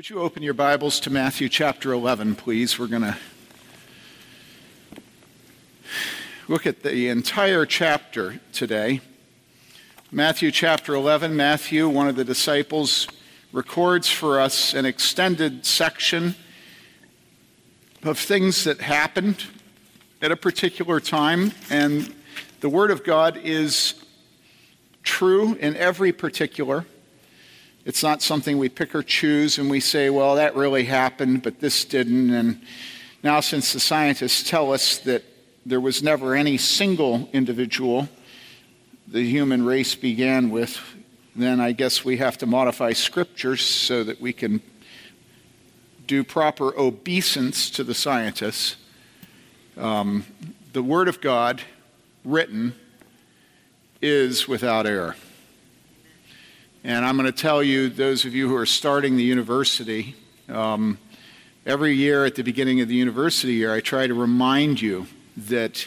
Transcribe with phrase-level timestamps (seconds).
[0.00, 2.78] Would you open your Bibles to Matthew chapter 11, please?
[2.78, 3.18] We're going to
[6.48, 9.02] look at the entire chapter today.
[10.10, 13.08] Matthew chapter 11, Matthew, one of the disciples,
[13.52, 16.34] records for us an extended section
[18.02, 19.44] of things that happened
[20.22, 22.14] at a particular time, and
[22.60, 24.02] the Word of God is
[25.02, 26.86] true in every particular.
[27.84, 31.60] It's not something we pick or choose and we say, well, that really happened, but
[31.60, 32.30] this didn't.
[32.30, 32.60] And
[33.22, 35.24] now, since the scientists tell us that
[35.64, 38.08] there was never any single individual
[39.06, 40.78] the human race began with,
[41.34, 44.62] then I guess we have to modify scriptures so that we can
[46.06, 48.76] do proper obeisance to the scientists.
[49.76, 50.24] Um,
[50.72, 51.62] the Word of God,
[52.24, 52.74] written,
[54.02, 55.16] is without error.
[56.82, 60.16] And I'm going to tell you, those of you who are starting the university,
[60.48, 60.98] um,
[61.66, 65.06] every year at the beginning of the university year, I try to remind you
[65.36, 65.86] that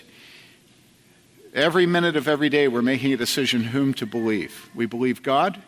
[1.51, 4.69] every minute of every day we're making a decision whom to believe.
[4.75, 5.59] We believe God,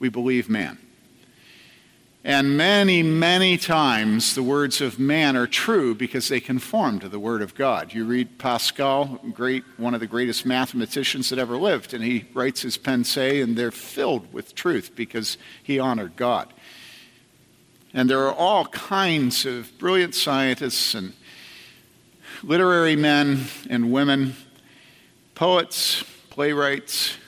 [0.00, 0.78] we believe man.
[2.26, 7.20] And many, many times the words of man are true because they conform to the
[7.20, 7.94] word of God.
[7.94, 12.62] You read Pascal, great, one of the greatest mathematicians that ever lived, and he writes
[12.62, 16.52] his Pensées, and they're filled with truth because he honored God.
[17.94, 21.12] And there are all kinds of brilliant scientists and
[22.42, 24.34] literary men and women,
[25.36, 27.18] poets, playwrights,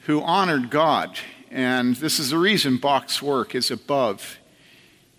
[0.00, 1.18] who honored God
[1.50, 4.38] and this is the reason Bach's work is above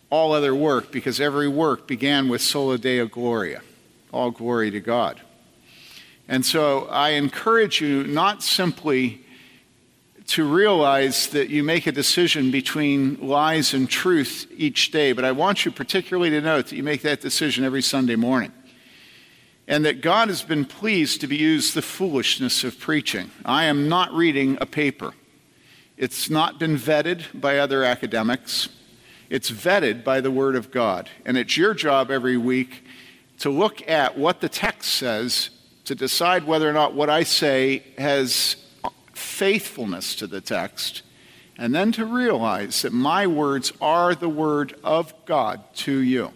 [0.10, 3.62] all other work, because every work began with Soli Deo Gloria,
[4.12, 5.22] all glory to God.
[6.28, 9.22] And so I encourage you not simply
[10.28, 15.32] to realize that you make a decision between lies and truth each day, but I
[15.32, 18.54] want you particularly to note that you make that decision every Sunday morning.
[19.68, 23.32] And that God has been pleased to be used the foolishness of preaching.
[23.46, 25.14] I am not reading a paper.
[26.02, 28.70] It's not been vetted by other academics.
[29.30, 31.12] It's vetted by the Word of God.
[31.28, 32.84] And it's your job every week
[33.38, 35.52] to look at what the text says
[35.86, 38.56] to decide whether or not what I say has
[39.14, 41.04] faithfulness to the text,
[41.56, 46.32] and then to realize that my words are the Word of God to you.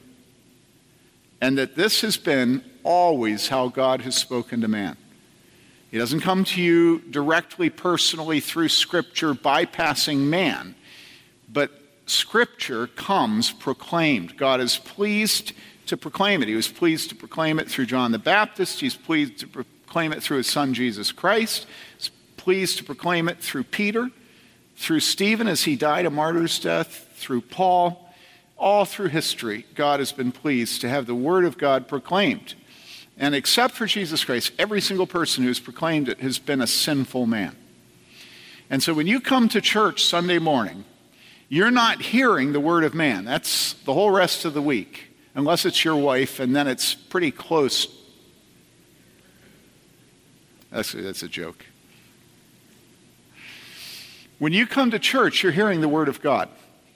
[1.42, 4.96] And that this has been always how God has spoken to man.
[5.96, 10.76] He doesn't come to you directly, personally through Scripture, bypassing man,
[11.48, 11.72] but
[12.06, 14.36] Scripture comes proclaimed.
[14.36, 15.54] God is pleased
[15.86, 16.50] to proclaim it.
[16.50, 18.82] He was pleased to proclaim it through John the Baptist.
[18.82, 21.66] He's pleased to proclaim it through his son Jesus Christ.
[21.98, 24.10] He's pleased to proclaim it through Peter,
[24.76, 28.14] through Stephen as he died a martyr's death, through Paul.
[28.58, 32.56] All through history, God has been pleased to have the Word of God proclaimed.
[33.18, 37.26] And except for Jesus Christ, every single person who's proclaimed it has been a sinful
[37.26, 37.56] man.
[38.70, 40.86] And so when you come to church Sunday morning,
[41.48, 43.24] you're not hearing the word of man.
[43.24, 45.04] That's the whole rest of the week,
[45.36, 47.88] unless it's your wife, and then it's pretty close.
[50.74, 51.66] Actually, that's a joke.
[54.40, 56.50] When you come to church, you're hearing the word of God.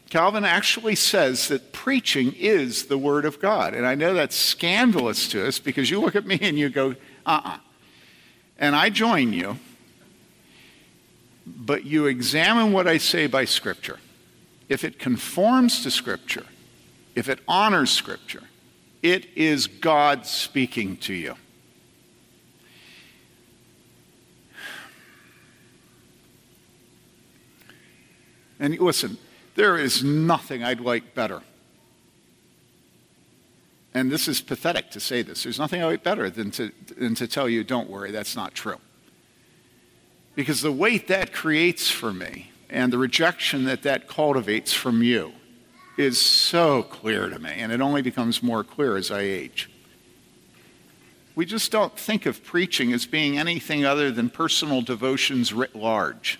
[0.09, 3.75] Calvin actually says that preaching is the Word of God.
[3.75, 6.91] And I know that's scandalous to us because you look at me and you go,
[6.91, 6.93] uh
[7.25, 7.49] uh-uh.
[7.49, 7.57] uh
[8.57, 9.59] And I join you,
[11.45, 13.99] but you examine what I say by Scripture.
[14.67, 16.45] If it conforms to Scripture,
[17.15, 18.43] if it honors Scripture,
[19.03, 21.35] it is God speaking to you.
[28.59, 29.17] And listen,
[29.59, 31.41] there is nothing I'd like better.
[33.93, 35.43] And this is pathetic to say this.
[35.43, 38.55] There's nothing I'd like better than to, than to tell you, don't worry, that's not
[38.55, 38.77] true.
[40.33, 45.33] Because the weight that creates for me and the rejection that that cultivates from you
[45.97, 49.69] is so clear to me, and it only becomes more clear as I age.
[51.35, 56.39] We just don't think of preaching as being anything other than personal devotions writ large.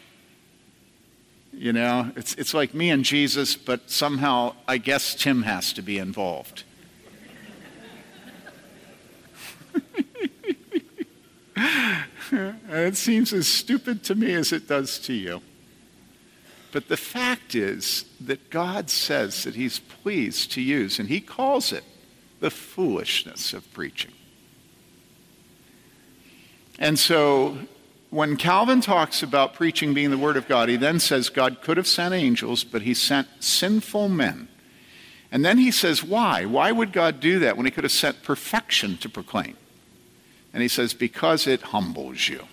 [1.59, 5.81] You know, it's, it's like me and Jesus, but somehow I guess Tim has to
[5.81, 6.63] be involved.
[12.31, 15.41] it seems as stupid to me as it does to you.
[16.71, 21.73] But the fact is that God says that He's pleased to use, and He calls
[21.73, 21.83] it
[22.39, 24.13] the foolishness of preaching.
[26.79, 27.57] And so
[28.09, 31.77] when Calvin talks about preaching being the Word of God, he then says God could
[31.77, 34.47] have sent angels, but he sent sinful men.
[35.31, 36.45] And then he says, why?
[36.45, 39.57] Why would God do that when he could have sent perfection to proclaim?
[40.53, 42.47] And he says, because it humbles you.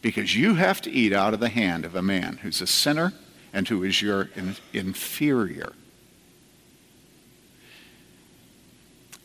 [0.00, 3.12] Because you have to eat out of the hand of a man who's a sinner
[3.52, 5.72] and who is your in- inferior.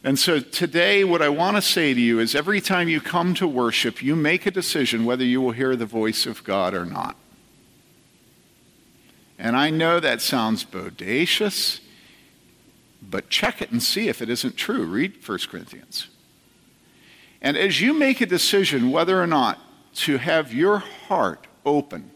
[0.03, 3.33] And so today, what I want to say to you is every time you come
[3.35, 6.85] to worship, you make a decision whether you will hear the voice of God or
[6.85, 7.15] not.
[9.39, 11.79] And I know that sounds bodacious,
[13.01, 14.85] but check it and see if it isn't true.
[14.85, 16.07] Read 1 Corinthians.
[17.41, 19.59] And as you make a decision whether or not
[19.95, 22.09] to have your heart open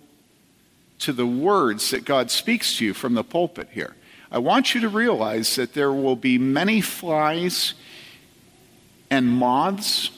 [0.99, 3.96] to the words that God speaks to you from the pulpit here,
[4.31, 7.73] I want you to realize that there will be many flies
[9.09, 10.11] and moths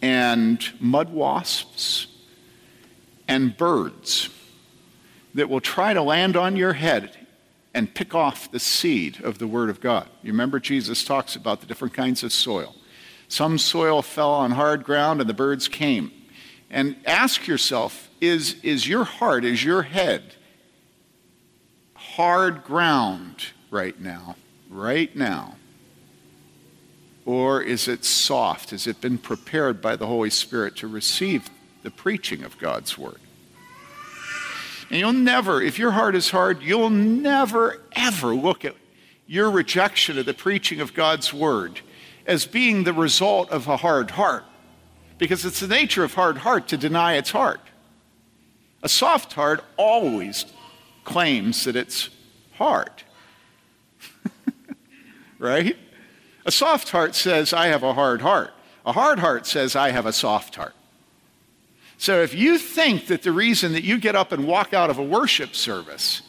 [0.00, 2.06] and mud wasps
[3.26, 4.28] and birds
[5.34, 7.16] that will try to land on your head
[7.74, 10.08] and pick off the seed of the Word of God.
[10.22, 12.76] You remember Jesus talks about the different kinds of soil.
[13.26, 16.12] Some soil fell on hard ground and the birds came.
[16.70, 20.34] And ask yourself is, is your heart, is your head
[22.14, 24.36] hard ground right now?
[24.70, 25.56] Right now?
[27.26, 28.70] Or is it soft?
[28.70, 31.50] Has it been prepared by the Holy Spirit to receive
[31.82, 33.18] the preaching of God's Word?
[34.90, 38.76] And you'll never, if your heart is hard, you'll never, ever look at
[39.26, 41.80] your rejection of the preaching of God's Word
[42.26, 44.44] as being the result of a hard heart.
[45.18, 47.60] Because it's the nature of hard heart to deny its heart.
[48.82, 50.44] A soft heart always
[51.04, 52.10] claims that it's
[52.54, 52.90] hard.
[55.38, 55.76] right?
[56.44, 58.52] A soft heart says, I have a hard heart.
[58.84, 60.74] A hard heart says, I have a soft heart.
[61.96, 64.98] So if you think that the reason that you get up and walk out of
[64.98, 66.22] a worship service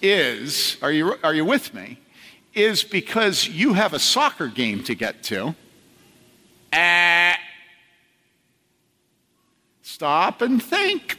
[0.00, 1.98] is, are you, are you with me,
[2.54, 5.54] is because you have a soccer game to get to,
[6.72, 7.36] ah,
[9.82, 11.18] stop and think.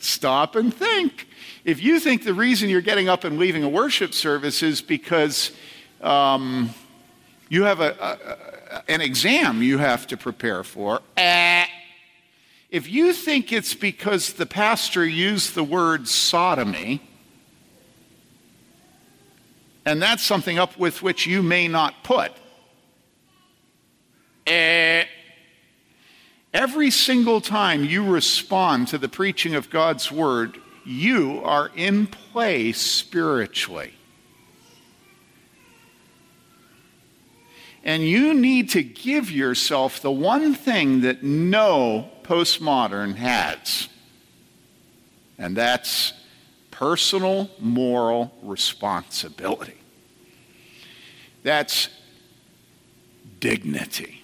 [0.00, 1.28] Stop and think.
[1.62, 5.52] If you think the reason you're getting up and leaving a worship service is because
[6.00, 6.70] um,
[7.50, 11.66] you have a, a, an exam you have to prepare for, eh.
[12.70, 17.02] if you think it's because the pastor used the word sodomy,
[19.84, 22.32] and that's something up with which you may not put,
[24.46, 25.04] eh.
[26.52, 32.72] Every single time you respond to the preaching of God's word, you are in play
[32.72, 33.94] spiritually.
[37.84, 43.88] And you need to give yourself the one thing that no postmodern has,
[45.38, 46.12] and that's
[46.70, 49.78] personal moral responsibility.
[51.42, 51.88] That's
[53.38, 54.19] dignity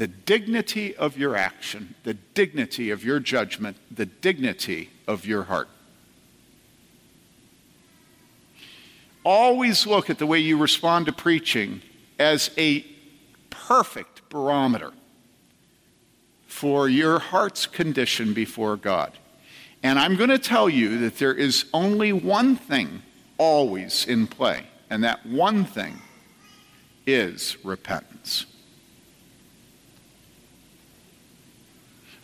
[0.00, 5.68] the dignity of your action, the dignity of your judgment, the dignity of your heart.
[9.26, 11.82] Always look at the way you respond to preaching
[12.18, 12.82] as a
[13.50, 14.92] perfect barometer
[16.46, 19.12] for your heart's condition before God.
[19.82, 23.02] And I'm going to tell you that there is only one thing
[23.36, 26.00] always in play, and that one thing
[27.06, 28.09] is repentance.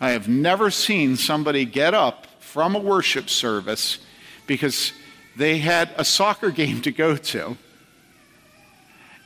[0.00, 3.98] I have never seen somebody get up from a worship service
[4.46, 4.92] because
[5.36, 7.56] they had a soccer game to go to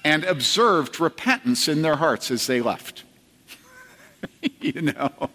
[0.04, 3.04] and observed repentance in their hearts as they left.
[4.60, 5.30] you know?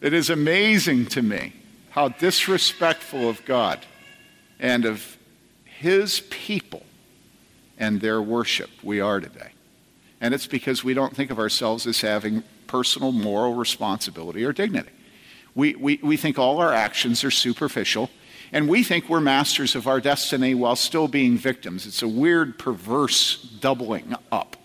[0.00, 1.52] It is amazing to me
[1.90, 3.80] how disrespectful of God
[4.58, 5.18] and of
[5.64, 6.84] His people
[7.78, 9.50] and their worship we are today.
[10.20, 14.90] And it's because we don't think of ourselves as having personal moral responsibility or dignity.
[15.54, 18.10] We, we, we think all our actions are superficial,
[18.52, 21.86] and we think we're masters of our destiny while still being victims.
[21.86, 24.56] It's a weird, perverse doubling up,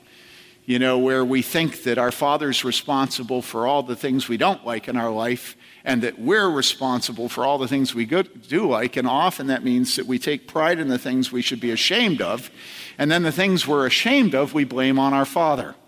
[0.66, 4.66] you know, where we think that our Father's responsible for all the things we don't
[4.66, 8.98] like in our life, and that we're responsible for all the things we do like,
[8.98, 12.22] and often that means that we take pride in the things we should be ashamed
[12.22, 12.50] of,
[12.98, 15.76] and then the things we're ashamed of, we blame on our Father.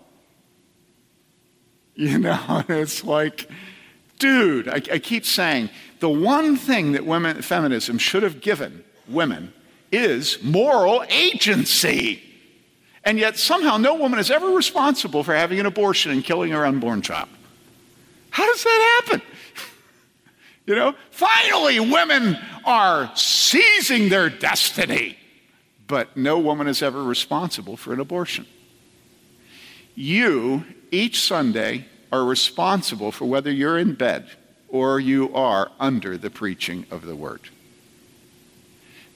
[2.00, 3.50] You know, it's like,
[4.20, 9.52] dude, I, I keep saying the one thing that women, feminism should have given women
[9.90, 12.22] is moral agency.
[13.02, 16.64] And yet, somehow, no woman is ever responsible for having an abortion and killing her
[16.64, 17.28] unborn child.
[18.30, 19.22] How does that happen?
[20.68, 25.16] You know, finally, women are seizing their destiny,
[25.86, 28.44] but no woman is ever responsible for an abortion.
[29.94, 34.28] You, each Sunday, are responsible for whether you're in bed
[34.68, 37.40] or you are under the preaching of the word.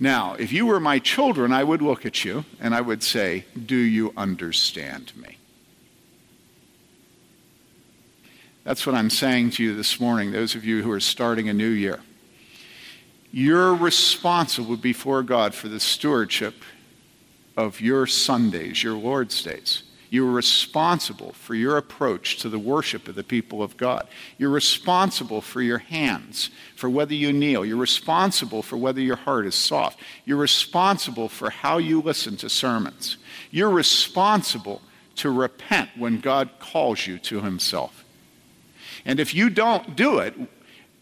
[0.00, 3.44] Now, if you were my children, I would look at you and I would say,
[3.66, 5.37] Do you understand me?
[8.64, 11.52] That's what I'm saying to you this morning, those of you who are starting a
[11.52, 12.00] new year.
[13.33, 16.54] You're responsible before God for the stewardship
[17.57, 19.83] of your Sundays, your Lord's days.
[20.11, 24.07] You're responsible for your approach to the worship of the people of God.
[24.37, 27.64] You're responsible for your hands, for whether you kneel.
[27.64, 29.99] You're responsible for whether your heart is soft.
[30.26, 33.16] You're responsible for how you listen to sermons.
[33.50, 34.83] You're responsible
[35.16, 38.01] to repent when God calls you to Himself.
[39.04, 40.35] And if you don't do it,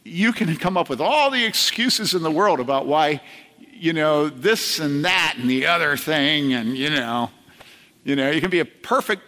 [0.04, 3.21] you can come up with all the excuses in the world about why,
[3.73, 7.30] you know, this and that and the other thing, and, you know,
[8.04, 9.23] you know, you can be a perfect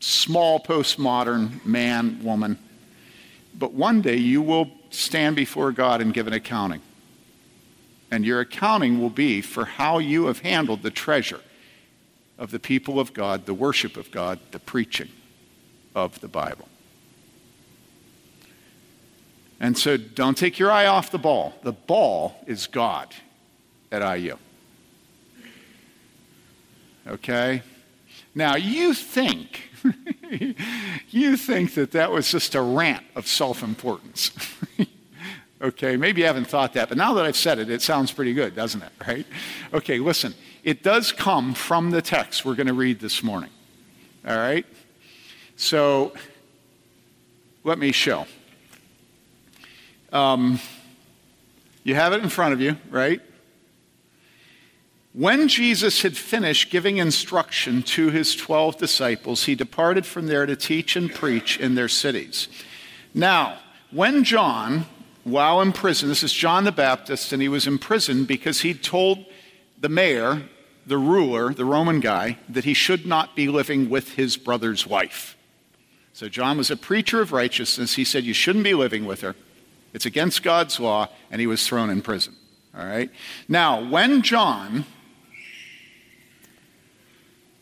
[0.00, 2.58] small postmodern man, woman,
[3.58, 6.80] but one day you will stand before God and give an accounting.
[8.10, 11.40] And your accounting will be for how you have handled the treasure
[12.38, 15.08] of the people of God, the worship of God, the preaching
[15.94, 16.67] of the Bible.
[19.60, 21.54] And so don't take your eye off the ball.
[21.62, 23.14] The ball is God
[23.90, 24.36] at IU.
[27.06, 27.62] Okay?
[28.34, 29.70] Now, you think,
[31.10, 34.30] you think that that was just a rant of self importance.
[35.62, 38.34] okay, maybe you haven't thought that, but now that I've said it, it sounds pretty
[38.34, 38.92] good, doesn't it?
[39.06, 39.26] Right?
[39.72, 43.50] Okay, listen, it does come from the text we're going to read this morning.
[44.26, 44.66] All right?
[45.56, 46.12] So,
[47.64, 48.26] let me show.
[50.12, 50.60] Um,
[51.84, 53.20] you have it in front of you, right?
[55.12, 60.54] When Jesus had finished giving instruction to his 12 disciples, he departed from there to
[60.54, 62.48] teach and preach in their cities.
[63.14, 63.58] Now,
[63.90, 64.86] when John,
[65.24, 68.74] while in prison, this is John the Baptist, and he was in prison because he
[68.74, 69.24] told
[69.80, 70.42] the mayor,
[70.86, 75.36] the ruler, the Roman guy, that he should not be living with his brother's wife.
[76.12, 77.94] So John was a preacher of righteousness.
[77.94, 79.34] He said, You shouldn't be living with her.
[79.92, 82.34] It's against God's law, and he was thrown in prison.
[82.76, 83.10] All right?
[83.48, 84.84] Now, when John,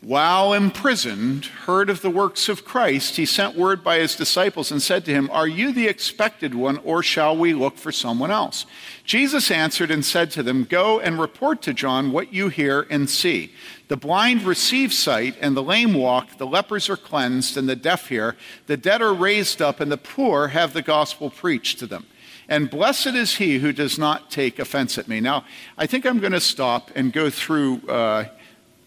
[0.01, 4.81] while imprisoned, heard of the works of Christ, he sent word by his disciples and
[4.81, 8.65] said to him, Are you the expected one, or shall we look for someone else?
[9.03, 13.09] Jesus answered and said to them, Go and report to John what you hear and
[13.09, 13.53] see.
[13.87, 18.09] The blind receive sight, and the lame walk, the lepers are cleansed, and the deaf
[18.09, 18.35] hear,
[18.67, 22.05] the dead are raised up, and the poor have the gospel preached to them.
[22.49, 25.19] And blessed is he who does not take offense at me.
[25.19, 25.43] Now,
[25.77, 28.25] I think I'm going to stop and go through uh,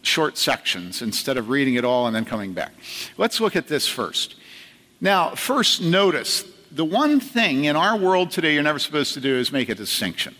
[0.02, 2.72] short sections instead of reading it all and then coming back.
[3.18, 4.36] Let's look at this first.
[5.00, 9.36] Now, first, notice the one thing in our world today you're never supposed to do
[9.36, 10.34] is make a distinction.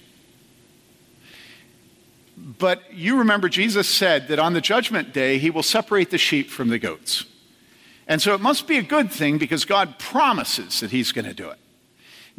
[2.37, 6.49] But you remember Jesus said that on the judgment day, he will separate the sheep
[6.49, 7.27] from the goats.
[8.07, 11.35] And so it must be a good thing because God promises that he's going to
[11.35, 11.59] do it.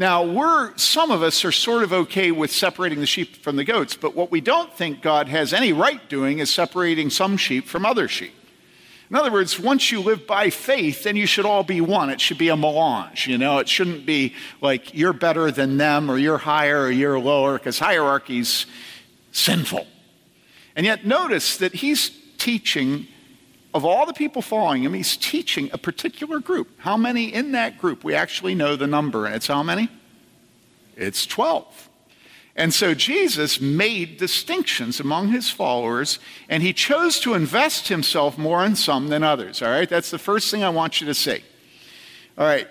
[0.01, 3.63] Now, we're, some of us are sort of okay with separating the sheep from the
[3.63, 7.67] goats, but what we don't think God has any right doing is separating some sheep
[7.67, 8.33] from other sheep.
[9.11, 12.09] In other words, once you live by faith, then you should all be one.
[12.09, 13.59] It should be a melange, you know?
[13.59, 17.77] It shouldn't be like you're better than them or you're higher or you're lower, because
[17.77, 18.65] hierarchy's
[19.31, 19.85] sinful.
[20.75, 23.05] And yet, notice that he's teaching
[23.73, 26.69] of all the people following him, he's teaching a particular group.
[26.79, 28.03] How many in that group?
[28.03, 29.89] We actually know the number, and it's how many?
[30.95, 31.89] It's 12.
[32.55, 38.65] And so Jesus made distinctions among his followers, and he chose to invest himself more
[38.65, 39.61] in some than others.
[39.61, 41.41] All right, that's the first thing I want you to see.
[42.37, 42.67] All right,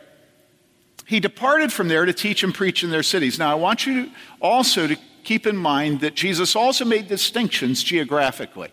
[1.06, 3.38] he departed from there to teach and preach in their cities.
[3.38, 8.70] Now, I want you also to keep in mind that Jesus also made distinctions geographically.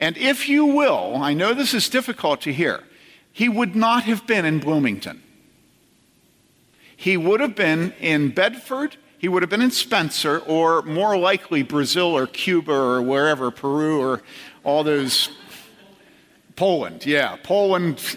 [0.00, 2.84] And if you will, I know this is difficult to hear,
[3.32, 5.22] he would not have been in Bloomington.
[6.96, 11.62] He would have been in Bedford, he would have been in Spencer, or more likely
[11.62, 14.22] Brazil or Cuba or wherever, Peru or
[14.64, 15.30] all those.
[16.54, 18.16] Poland, yeah, Poland,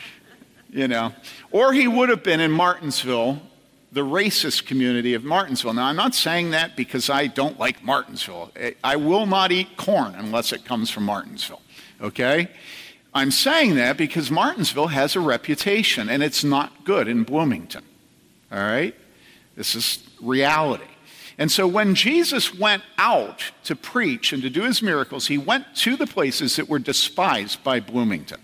[0.70, 1.12] you know.
[1.50, 3.42] Or he would have been in Martinsville
[3.96, 5.72] the racist community of Martinsville.
[5.72, 8.52] Now, I'm not saying that because I don't like Martinsville.
[8.54, 11.62] Eh, I will not eat corn unless it comes from Martinsville.
[12.02, 12.50] Okay?
[13.14, 17.84] I'm saying that because Martinsville has a reputation and it's not good in Bloomington.
[18.52, 18.94] All right?
[19.56, 20.84] This is reality.
[21.38, 25.74] And so when Jesus went out to preach and to do his miracles, he went
[25.76, 28.40] to the places that were despised by Bloomington.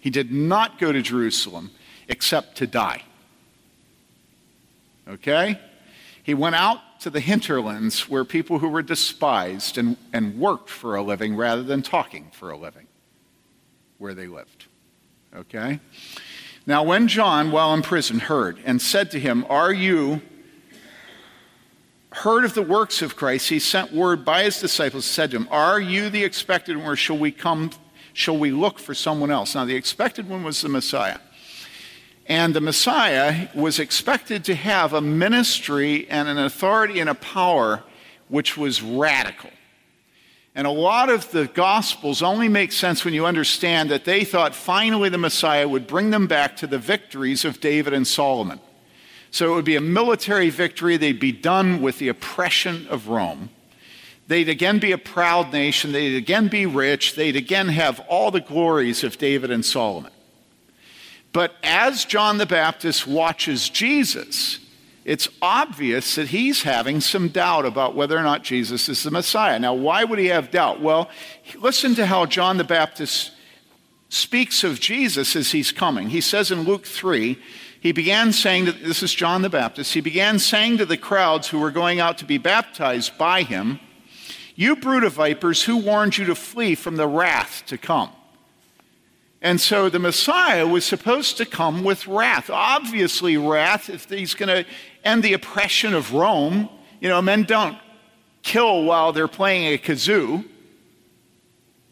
[0.00, 1.70] He did not go to Jerusalem
[2.08, 3.04] except to die.
[5.08, 5.58] Okay?
[6.22, 10.96] He went out to the hinterlands where people who were despised and, and worked for
[10.96, 12.86] a living rather than talking for a living,
[13.98, 14.66] where they lived.
[15.36, 15.80] Okay?
[16.66, 20.22] Now, when John, while in prison, heard and said to him, Are you
[22.10, 23.50] heard of the works of Christ?
[23.50, 26.96] He sent word by his disciples, said to him, Are you the expected one, or
[26.96, 27.70] shall we come,
[28.14, 29.54] shall we look for someone else?
[29.54, 31.18] Now, the expected one was the Messiah.
[32.26, 37.82] And the Messiah was expected to have a ministry and an authority and a power
[38.28, 39.50] which was radical.
[40.54, 44.54] And a lot of the Gospels only make sense when you understand that they thought
[44.54, 48.60] finally the Messiah would bring them back to the victories of David and Solomon.
[49.32, 50.96] So it would be a military victory.
[50.96, 53.50] They'd be done with the oppression of Rome.
[54.28, 55.90] They'd again be a proud nation.
[55.90, 57.16] They'd again be rich.
[57.16, 60.12] They'd again have all the glories of David and Solomon.
[61.34, 64.60] But as John the Baptist watches Jesus,
[65.04, 69.58] it's obvious that he's having some doubt about whether or not Jesus is the Messiah.
[69.58, 70.80] Now, why would he have doubt?
[70.80, 71.10] Well,
[71.56, 73.32] listen to how John the Baptist
[74.08, 76.10] speaks of Jesus as he's coming.
[76.10, 77.36] He says in Luke 3,
[77.80, 79.92] he began saying that this is John the Baptist.
[79.92, 83.80] He began saying to the crowds who were going out to be baptized by him,
[84.54, 88.12] You brood of vipers, who warned you to flee from the wrath to come?
[89.44, 92.48] And so the Messiah was supposed to come with wrath.
[92.48, 94.68] Obviously, wrath, if he's going to
[95.04, 96.70] end the oppression of Rome.
[96.98, 97.76] You know, men don't
[98.42, 100.46] kill while they're playing a kazoo,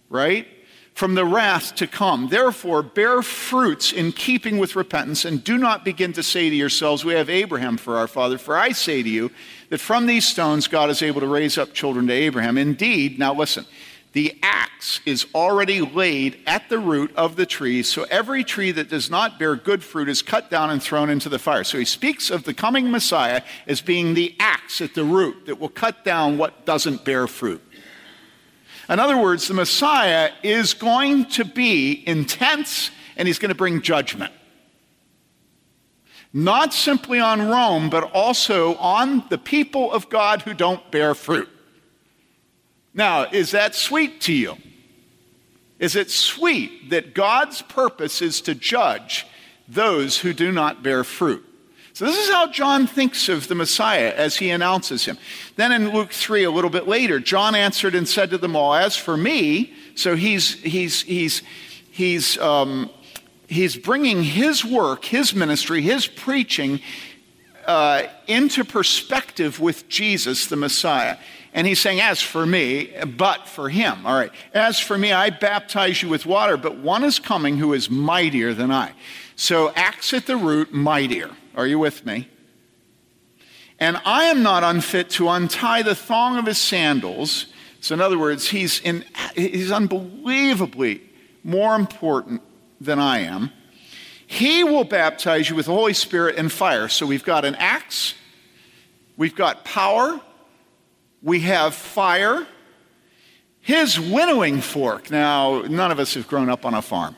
[0.09, 0.49] right?
[0.95, 2.29] From the wrath to come.
[2.29, 7.05] Therefore, bear fruits in keeping with repentance, and do not begin to say to yourselves,
[7.05, 8.39] We have Abraham for our father.
[8.39, 9.31] For I say to you
[9.69, 12.57] that from these stones God is able to raise up children to Abraham.
[12.57, 13.67] Indeed, now listen,
[14.13, 18.91] the axe is already laid at the root of the tree, so every tree that
[18.91, 21.65] does not bear good fruit is cut down and thrown into the fire.
[21.65, 25.59] So he speaks of the coming Messiah as being the axe at the root that
[25.59, 27.63] will cut down what doesn't bear fruit.
[28.89, 33.81] In other words, the Messiah is going to be intense and he's going to bring
[33.81, 34.33] judgment.
[36.35, 41.49] Not simply on Rome, but also on the people of God who don't bear fruit.
[42.95, 44.57] Now, is that sweet to you?
[45.79, 49.27] Is it sweet that God's purpose is to judge
[49.67, 51.45] those who do not bear fruit?
[51.95, 55.19] So, this is how John thinks of the Messiah as he announces him.
[55.57, 58.75] Then in Luke 3, a little bit later, John answered and said to them all,
[58.75, 61.43] As for me, so he's, he's, he's,
[61.91, 62.89] he's, um,
[63.47, 66.81] he's bringing his work, his ministry, his preaching
[67.67, 71.17] uh, into perspective with Jesus, the Messiah.
[71.55, 74.07] And he's saying, As for me, but for him.
[74.07, 74.33] All right.
[74.55, 78.55] As for me, I baptize you with water, but one is coming who is mightier
[78.55, 78.93] than I.
[79.37, 81.31] So, axe at the root, mightier.
[81.55, 82.29] Are you with me?
[83.79, 87.47] And I am not unfit to untie the thong of his sandals.
[87.81, 91.03] So, in other words, he's, in, he's unbelievably
[91.43, 92.43] more important
[92.81, 93.51] than I am.
[94.33, 96.89] He will baptize you with the Holy Spirit and fire.
[96.89, 98.15] So, we've got an axe,
[99.19, 100.19] we've got power,
[101.23, 102.47] we have fire.
[103.61, 105.11] His winnowing fork.
[105.11, 107.15] Now, none of us have grown up on a farm.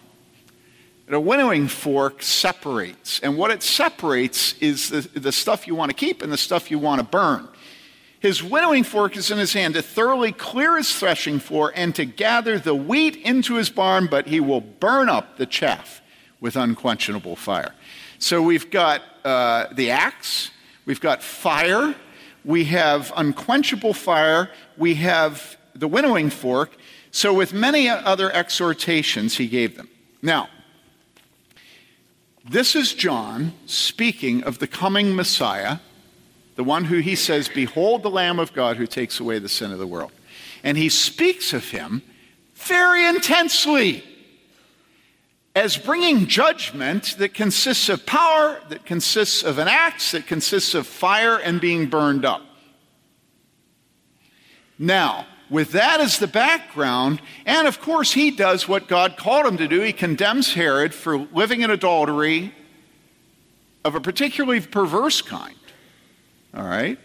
[1.08, 3.20] a winnowing fork separates.
[3.20, 6.68] And what it separates is the, the stuff you want to keep and the stuff
[6.68, 7.46] you want to burn.
[8.18, 12.04] His winnowing fork is in his hand to thoroughly clear his threshing floor and to
[12.06, 16.00] gather the wheat into his barn, but he will burn up the chaff
[16.44, 17.74] with unquenchable fire.
[18.18, 20.50] So we've got uh, the axe,
[20.84, 21.94] we've got fire,
[22.44, 26.76] we have unquenchable fire, we have the winnowing fork.
[27.12, 29.88] So, with many other exhortations, he gave them.
[30.20, 30.50] Now,
[32.46, 35.78] this is John speaking of the coming Messiah,
[36.56, 39.72] the one who he says, Behold the Lamb of God who takes away the sin
[39.72, 40.12] of the world.
[40.62, 42.02] And he speaks of him
[42.54, 44.04] very intensely
[45.54, 50.86] as bringing judgment that consists of power, that consists of an axe, that consists of
[50.86, 52.42] fire and being burned up.
[54.78, 59.56] Now, with that as the background, and of course, he does what God called him
[59.58, 59.80] to do.
[59.80, 62.52] He condemns Herod for living in adultery
[63.84, 65.54] of a particularly perverse kind.
[66.54, 66.98] All right?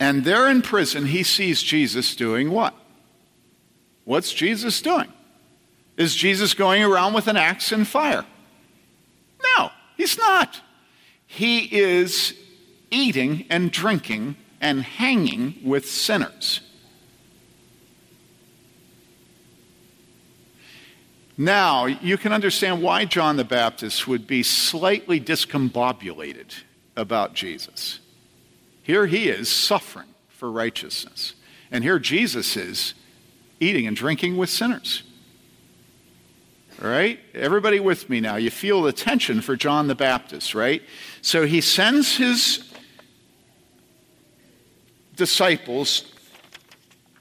[0.00, 2.74] And there in prison, he sees Jesus doing what?
[4.04, 5.12] What's Jesus doing?
[5.96, 8.24] Is Jesus going around with an axe and fire?
[9.56, 10.60] No, he's not.
[11.26, 12.34] He is
[12.90, 16.60] eating and drinking and hanging with sinners.
[21.36, 26.54] Now, you can understand why John the Baptist would be slightly discombobulated
[26.96, 27.98] about Jesus.
[28.82, 31.34] Here he is suffering for righteousness.
[31.72, 32.94] And here Jesus is
[33.64, 35.02] eating and drinking with sinners.
[36.82, 37.18] All right?
[37.34, 38.36] Everybody with me now.
[38.36, 40.82] You feel the tension for John the Baptist, right?
[41.22, 42.72] So he sends his
[45.16, 46.12] disciples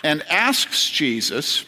[0.03, 1.65] and asks Jesus,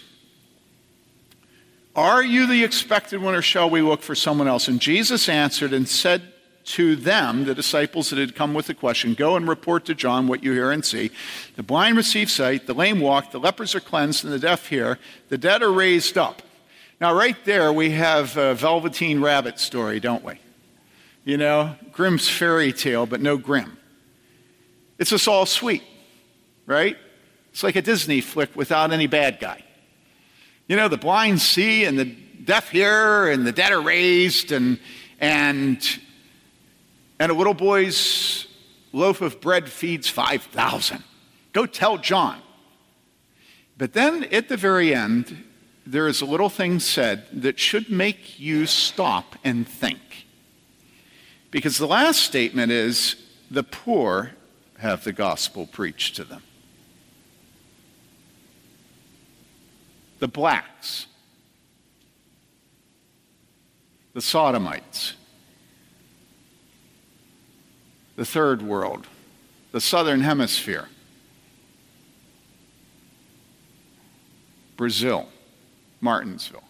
[1.95, 4.67] Are you the expected one, or shall we look for someone else?
[4.67, 6.33] And Jesus answered and said
[6.65, 10.27] to them, the disciples that had come with the question, Go and report to John
[10.27, 11.11] what you hear and see.
[11.55, 14.99] The blind receive sight, the lame walk, the lepers are cleansed, and the deaf hear,
[15.29, 16.41] the dead are raised up.
[16.99, 20.39] Now, right there, we have a Velveteen Rabbit story, don't we?
[21.23, 23.77] You know, Grimm's fairy tale, but no Grimm.
[24.97, 25.83] It's just all sweet
[26.65, 26.97] right?
[27.51, 29.63] It's like a Disney flick without any bad guy.
[30.67, 34.79] You know, the blind see and the deaf hear and the dead are raised and,
[35.19, 35.99] and,
[37.19, 38.47] and a little boy's
[38.91, 41.03] loaf of bread feeds 5,000.
[41.53, 42.41] Go tell John.
[43.77, 45.43] But then at the very end,
[45.85, 50.27] there is a little thing said that should make you stop and think.
[51.51, 53.15] Because the last statement is
[53.51, 54.31] the poor
[54.79, 56.41] have the gospel preached to them.
[60.19, 61.07] the blacks,
[64.13, 65.13] the sodomites,
[68.15, 69.07] the third world,
[69.71, 70.87] the southern hemisphere,
[74.77, 75.29] Brazil,
[76.01, 76.63] Martinsville.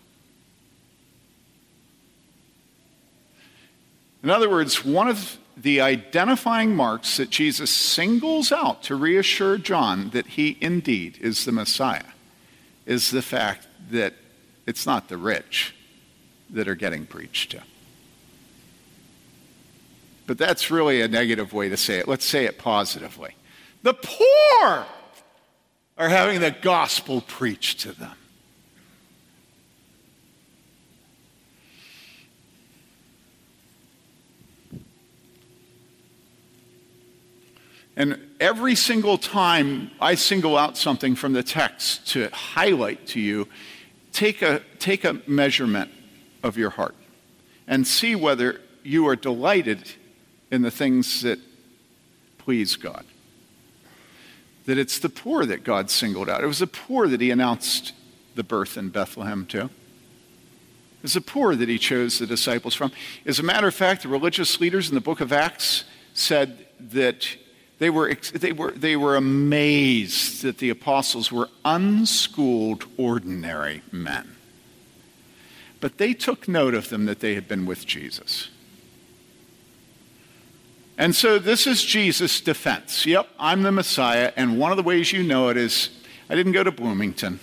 [4.23, 10.09] In other words, one of the identifying marks that Jesus singles out to reassure John
[10.09, 12.03] that he indeed is the Messiah
[12.85, 14.13] is the fact that
[14.65, 15.75] it's not the rich
[16.49, 17.61] that are getting preached to.
[20.27, 22.07] But that's really a negative way to say it.
[22.07, 23.35] Let's say it positively.
[23.83, 24.85] The poor
[25.97, 28.15] are having the gospel preached to them.
[37.97, 43.47] And every single time I single out something from the text to highlight to you,
[44.11, 45.91] take a, take a measurement
[46.43, 46.95] of your heart
[47.67, 49.93] and see whether you are delighted
[50.55, 51.37] in the things that
[52.39, 53.05] please God.
[54.65, 56.43] That it's the poor that God singled out.
[56.43, 57.93] It was the poor that he announced
[58.33, 59.65] the birth in Bethlehem to.
[59.65, 59.69] It
[61.03, 62.91] was the poor that he chose the disciples from.
[63.25, 65.83] As a matter of fact, the religious leaders in the book of Acts
[66.15, 67.27] said that
[67.77, 74.35] they were, they, were, they were amazed that the apostles were unschooled, ordinary men.
[75.81, 78.49] But they took note of them that they had been with Jesus.
[80.97, 83.05] And so this is Jesus' defense.
[83.05, 85.89] Yep, I'm the Messiah, and one of the ways you know it is
[86.29, 87.39] I didn't go to Bloomington,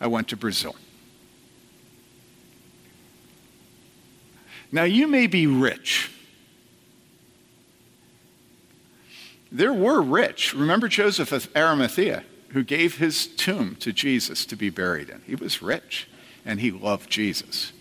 [0.00, 0.76] I went to Brazil.
[4.72, 6.10] Now, you may be rich.
[9.52, 10.54] there were rich.
[10.54, 15.20] Remember Joseph of Arimathea, who gave his tomb to Jesus to be buried in.
[15.26, 16.08] He was rich
[16.44, 17.72] and he loved Jesus.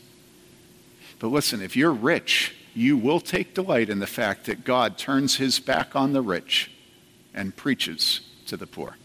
[1.17, 5.37] But listen, if you're rich, you will take delight in the fact that God turns
[5.37, 6.71] his back on the rich
[7.33, 8.95] and preaches to the poor.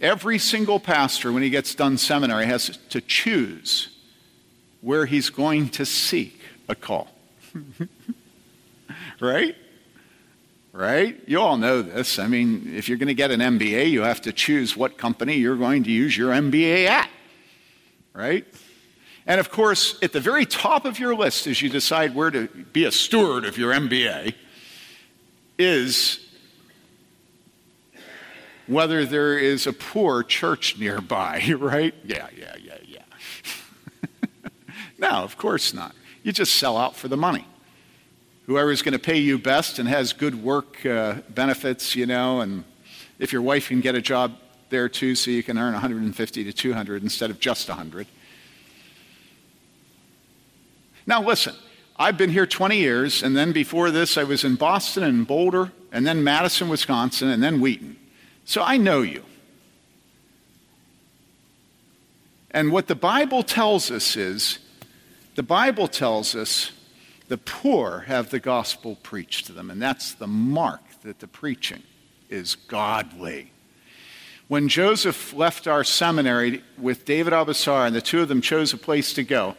[0.00, 3.88] Every single pastor, when he gets done seminary, has to choose
[4.82, 7.08] where he's going to seek a call.
[9.20, 9.56] right?
[10.72, 11.18] Right?
[11.26, 12.18] You all know this.
[12.18, 15.36] I mean, if you're going to get an MBA, you have to choose what company
[15.36, 17.08] you're going to use your MBA at.
[18.12, 18.46] Right?
[19.26, 22.46] And of course, at the very top of your list as you decide where to
[22.72, 24.34] be a steward of your MBA
[25.58, 26.20] is
[28.66, 31.94] whether there is a poor church nearby, right?
[32.04, 34.48] Yeah, yeah, yeah, yeah.
[34.98, 35.94] no, of course not.
[36.22, 37.46] You just sell out for the money
[38.46, 42.40] whoever is going to pay you best and has good work uh, benefits, you know,
[42.40, 42.64] and
[43.18, 44.36] if your wife can get a job
[44.70, 48.06] there too so you can earn 150 to 200 instead of just 100.
[51.06, 51.54] Now listen,
[51.96, 55.72] I've been here 20 years, and then before this, I was in Boston and Boulder,
[55.92, 57.96] and then Madison, Wisconsin, and then Wheaton.
[58.44, 59.22] So I know you.
[62.50, 64.58] And what the Bible tells us is
[65.34, 66.72] the Bible tells us
[67.28, 71.82] the poor have the gospel preached to them, and that's the mark that the preaching
[72.28, 73.52] is godly.
[74.48, 78.78] When Joseph left our seminary with David Abasar and the two of them chose a
[78.78, 79.56] place to go,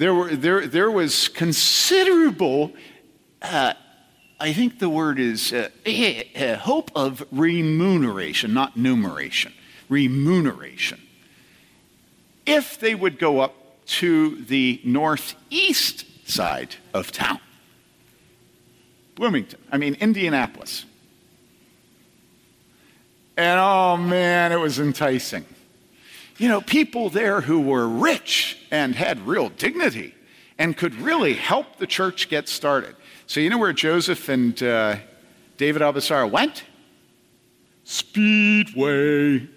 [0.00, 2.72] there, were, there, there was considerable,
[3.42, 3.74] uh,
[4.40, 9.52] I think the word is uh, uh, hope of remuneration, not numeration,
[9.90, 11.02] remuneration.
[12.46, 13.54] If they would go up
[13.98, 17.40] to the northeast side of town,
[19.16, 20.86] Bloomington, I mean, Indianapolis.
[23.36, 25.44] And oh man, it was enticing.
[26.40, 30.14] You know, people there who were rich and had real dignity
[30.56, 32.96] and could really help the church get started.
[33.26, 34.96] So, you know where Joseph and uh,
[35.58, 36.64] David Abasar went?
[37.84, 39.50] Speedway.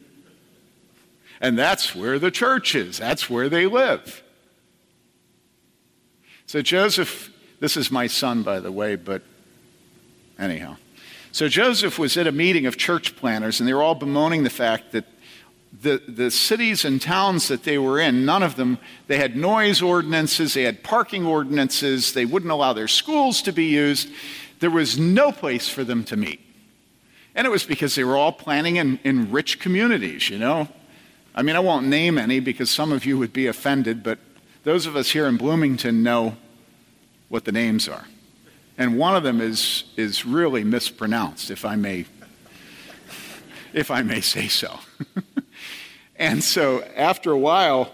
[1.40, 4.22] And that's where the church is, that's where they live.
[6.48, 9.22] So, Joseph, this is my son, by the way, but
[10.38, 10.76] anyhow.
[11.32, 14.50] So Joseph was at a meeting of church planners, and they were all bemoaning the
[14.50, 15.06] fact that
[15.82, 19.82] the, the cities and towns that they were in, none of them, they had noise
[19.82, 24.10] ordinances, they had parking ordinances, they wouldn't allow their schools to be used.
[24.60, 26.40] There was no place for them to meet.
[27.36, 30.68] And it was because they were all planning in, in rich communities, you know.
[31.34, 34.20] I mean, I won't name any because some of you would be offended, but
[34.64, 36.38] those of us here in Bloomington know
[37.30, 38.06] what the names are.
[38.78, 42.06] And one of them is, is really mispronounced, if I may,
[43.74, 44.80] if I may say so.
[46.16, 47.92] and so after a while,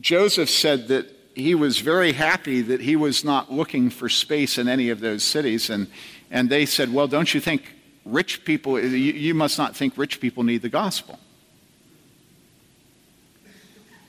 [0.00, 4.68] Joseph said that he was very happy that he was not looking for space in
[4.68, 5.70] any of those cities.
[5.70, 5.88] And,
[6.30, 10.20] and they said, Well, don't you think rich people, you, you must not think rich
[10.20, 11.18] people need the gospel?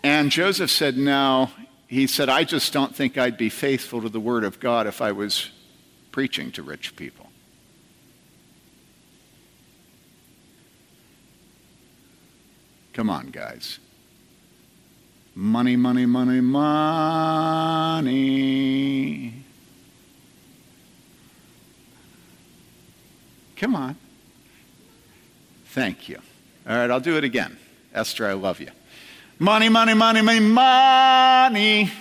[0.04, 1.50] And Joseph said, No.
[1.88, 5.02] He said, I just don't think I'd be faithful to the word of God if
[5.02, 5.50] I was
[6.14, 7.31] preaching to rich people.
[12.94, 13.80] Come on, guys.
[15.34, 16.92] Money, money, money, money.
[23.56, 23.96] Come on.
[25.68, 26.20] Thank you.
[26.68, 27.58] All right, I'll do it again.
[27.94, 28.72] Esther, I love you.
[29.40, 31.92] Money, money, money, money, money.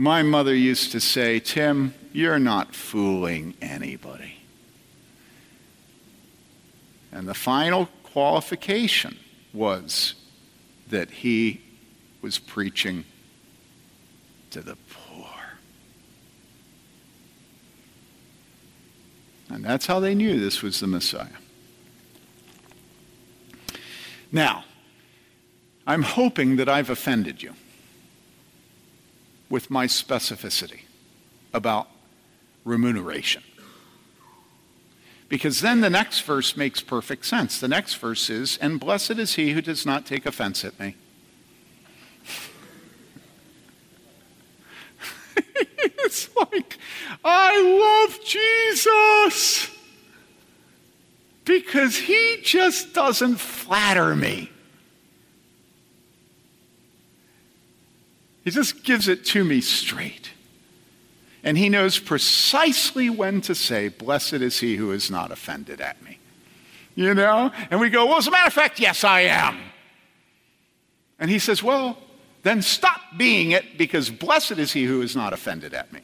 [0.00, 4.36] My mother used to say, Tim, you're not fooling anybody.
[7.10, 9.18] And the final qualification
[9.52, 10.14] was
[10.86, 11.62] that he
[12.22, 13.06] was preaching
[14.52, 15.26] to the poor.
[19.48, 21.26] And that's how they knew this was the Messiah.
[24.30, 24.62] Now,
[25.88, 27.54] I'm hoping that I've offended you
[29.48, 30.80] with my specificity
[31.52, 31.88] about
[32.64, 33.42] remuneration.
[35.28, 37.60] Because then the next verse makes perfect sense.
[37.60, 40.96] The next verse is, And blessed is he who does not take offense at me.
[45.36, 46.78] it's like,
[47.24, 49.70] I love Jesus
[51.48, 54.50] because he just doesn't flatter me.
[58.44, 60.30] He just gives it to me straight.
[61.44, 66.02] And he knows precisely when to say, Blessed is he who is not offended at
[66.02, 66.18] me.
[66.94, 67.52] You know?
[67.70, 69.60] And we go, Well, as a matter of fact, yes, I am.
[71.18, 71.98] And he says, Well,
[72.44, 76.00] then stop being it because blessed is he who is not offended at me.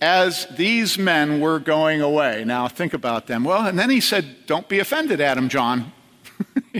[0.00, 3.42] As these men were going away, now think about them.
[3.42, 5.92] Well, and then he said, Don't be offended at him, John.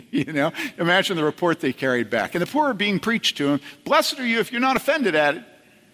[0.10, 2.34] you know, imagine the report they carried back.
[2.34, 3.60] And the poor are being preached to him.
[3.84, 5.44] Blessed are you if you're not offended at it.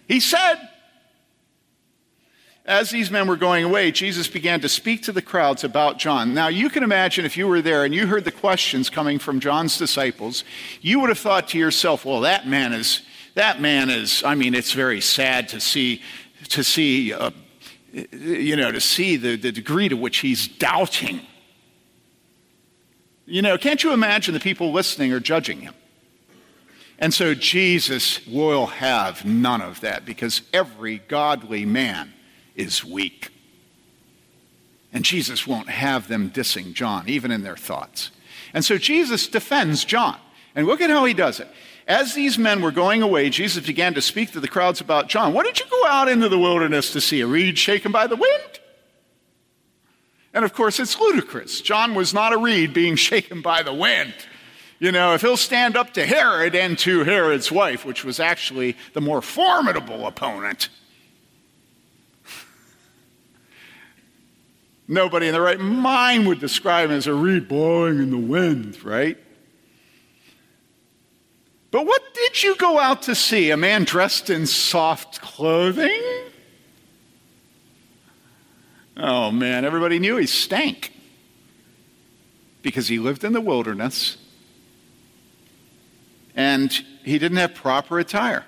[0.08, 0.56] He said,
[2.64, 6.32] as these men were going away, Jesus began to speak to the crowds about John.
[6.32, 9.40] Now, you can imagine if you were there and you heard the questions coming from
[9.40, 10.44] John's disciples,
[10.80, 13.02] you would have thought to yourself, well, that man is,
[13.34, 16.02] that man is, I mean, it's very sad to see,
[16.50, 17.32] to see, uh,
[18.12, 21.20] you know, to see the, the degree to which he's doubting
[23.26, 25.74] you know, can't you imagine the people listening are judging him?
[26.98, 32.12] And so Jesus will have none of that because every godly man
[32.54, 33.30] is weak.
[34.92, 38.10] And Jesus won't have them dissing John, even in their thoughts.
[38.54, 40.16] And so Jesus defends John.
[40.54, 41.48] And look at how he does it.
[41.88, 45.32] As these men were going away, Jesus began to speak to the crowds about John.
[45.32, 47.20] What did you go out into the wilderness to see?
[47.22, 48.60] A reed shaken by the wind?
[50.34, 51.60] And of course, it's ludicrous.
[51.60, 54.14] John was not a reed being shaken by the wind.
[54.78, 58.76] You know, if he'll stand up to Herod and to Herod's wife, which was actually
[58.94, 60.70] the more formidable opponent,
[64.88, 68.82] nobody in the right mind would describe him as a reed blowing in the wind,
[68.82, 69.16] right?
[71.70, 73.50] But what did you go out to see?
[73.50, 76.02] A man dressed in soft clothing?
[78.96, 80.92] Oh man, everybody knew he stank
[82.62, 84.16] because he lived in the wilderness
[86.34, 86.72] and
[87.04, 88.44] he didn't have proper attire.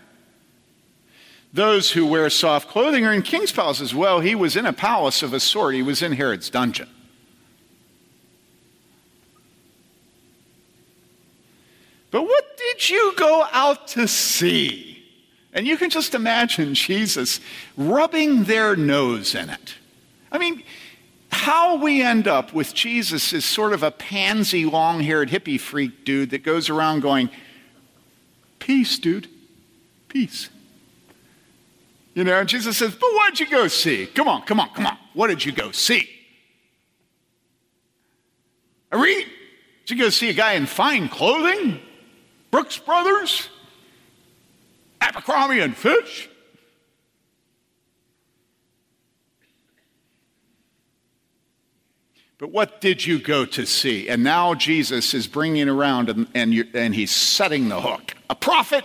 [1.52, 3.94] Those who wear soft clothing are in king's palaces.
[3.94, 6.88] Well, he was in a palace of a sort, he was in Herod's dungeon.
[12.11, 15.04] But what did you go out to see?
[15.52, 17.40] And you can just imagine Jesus
[17.76, 19.74] rubbing their nose in it.
[20.35, 20.64] I mean,
[21.31, 26.05] how we end up with Jesus is sort of a pansy, long haired hippie freak
[26.05, 27.31] dude that goes around going,
[28.59, 29.29] Peace, dude,
[30.09, 30.51] peace.
[32.14, 34.07] You know, and Jesus says, But what'd you go see?
[34.07, 34.99] Come on, come on, come on.
[35.12, 36.11] What did you go see?
[38.90, 39.27] I read.
[39.87, 41.79] Did you go see a guy in fine clothing?
[42.51, 43.51] Brooks Brothers,
[45.01, 46.29] Abercrombie and Fitch.
[52.44, 54.07] But what did you go to see?
[54.07, 58.12] And now Jesus is bringing around and, and, you, and he's setting the hook.
[58.28, 58.85] A prophet?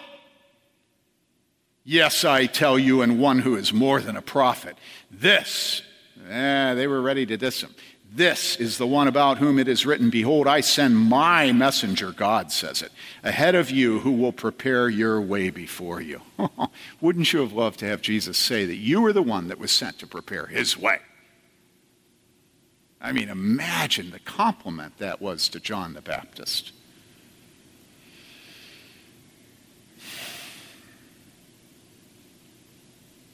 [1.83, 4.77] Yes, I tell you, and one who is more than a prophet.
[5.11, 5.81] This,
[6.29, 7.75] eh, they were ready to diss him.
[8.09, 12.53] This is the one about whom it is written, Behold, I send my messenger, God
[12.53, 12.93] says it,
[13.25, 16.21] ahead of you who will prepare your way before you.
[17.01, 19.73] Wouldn't you have loved to have Jesus say that you were the one that was
[19.73, 20.99] sent to prepare his way?
[23.01, 26.73] I mean, imagine the compliment that was to John the Baptist.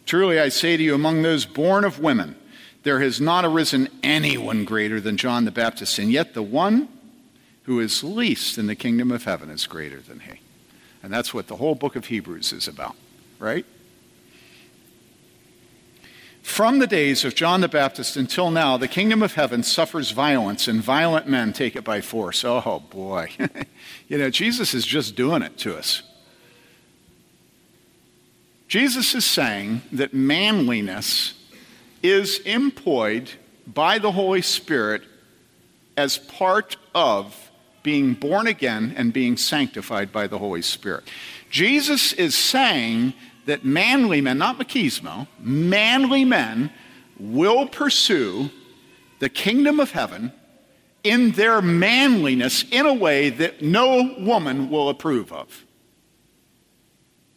[0.05, 2.35] Truly, I say to you, among those born of women,
[2.83, 6.87] there has not arisen anyone greater than John the Baptist, and yet the one
[7.63, 10.39] who is least in the kingdom of heaven is greater than he.
[11.01, 12.95] And that's what the whole book of Hebrews is about,
[13.39, 13.65] right?
[16.45, 20.67] From the days of John the Baptist until now, the kingdom of heaven suffers violence,
[20.67, 22.45] and violent men take it by force.
[22.45, 23.31] Oh, boy.
[24.07, 26.03] you know, Jesus is just doing it to us.
[28.67, 31.33] Jesus is saying that manliness
[32.03, 33.31] is employed
[33.65, 35.01] by the Holy Spirit
[35.97, 37.49] as part of
[37.81, 41.05] being born again and being sanctified by the Holy Spirit.
[41.49, 43.13] Jesus is saying
[43.45, 46.71] that manly men, not machismo, manly men
[47.19, 48.49] will pursue
[49.19, 50.31] the kingdom of heaven
[51.03, 55.63] in their manliness in a way that no woman will approve of.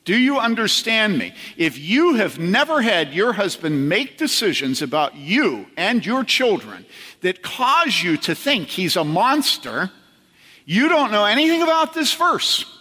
[0.04, 1.34] Do you understand me?
[1.58, 6.86] If you have never had your husband make decisions about you and your children
[7.20, 9.90] that cause you to think he's a monster,
[10.64, 12.77] you don't know anything about this verse.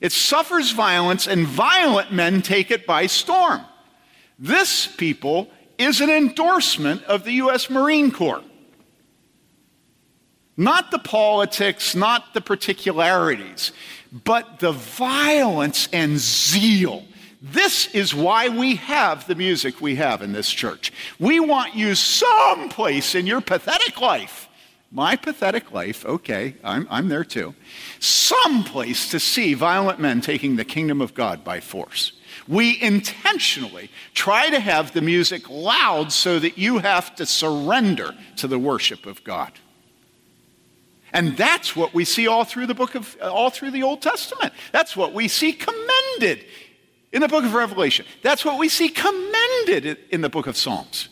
[0.00, 3.60] It suffers violence, and violent men take it by storm.
[4.38, 7.68] This, people, is an endorsement of the U.S.
[7.70, 8.42] Marine Corps.
[10.56, 13.72] Not the politics, not the particularities
[14.12, 17.04] but the violence and zeal.
[17.42, 20.92] This is why we have the music we have in this church.
[21.18, 24.48] We want you someplace in your pathetic life,
[24.90, 27.54] my pathetic life, okay, I'm, I'm there too,
[28.00, 32.12] someplace to see violent men taking the kingdom of God by force.
[32.48, 38.48] We intentionally try to have the music loud so that you have to surrender to
[38.48, 39.52] the worship of God.
[41.12, 44.52] And that's what we see all through the book of, all through the Old Testament.
[44.72, 46.44] That's what we see commended
[47.12, 48.06] in the book of Revelation.
[48.22, 51.08] That's what we see commended in the book of Psalms.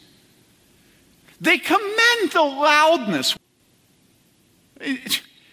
[1.40, 3.37] They commend the loudness.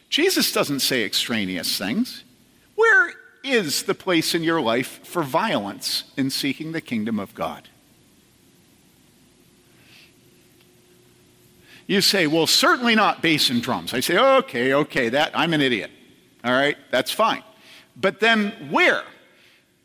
[0.09, 2.23] Jesus doesn't say extraneous things.
[2.76, 3.13] Where
[3.43, 7.69] is the place in your life for violence in seeking the kingdom of God?
[11.88, 13.93] You say, well, certainly not bass and drums.
[13.93, 15.91] I say, okay, okay, that I'm an idiot.
[16.43, 17.43] All right, that's fine.
[17.95, 19.03] But then where?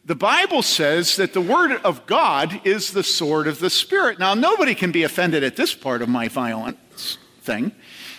[0.07, 4.18] The Bible says that the Word of God is the sword of the Spirit.
[4.18, 7.72] Now, nobody can be offended at this part of my violence thing.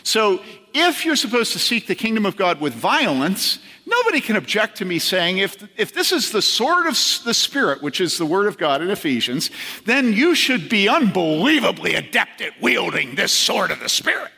[0.03, 0.41] So,
[0.73, 4.85] if you're supposed to seek the kingdom of God with violence, nobody can object to
[4.85, 6.93] me saying, if, if this is the sword of
[7.25, 9.49] the Spirit, which is the Word of God in Ephesians,
[9.85, 14.31] then you should be unbelievably adept at wielding this sword of the Spirit.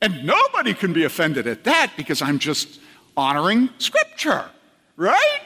[0.00, 2.80] And nobody can be offended at that because I'm just
[3.16, 4.50] honoring Scripture,
[4.96, 5.40] right?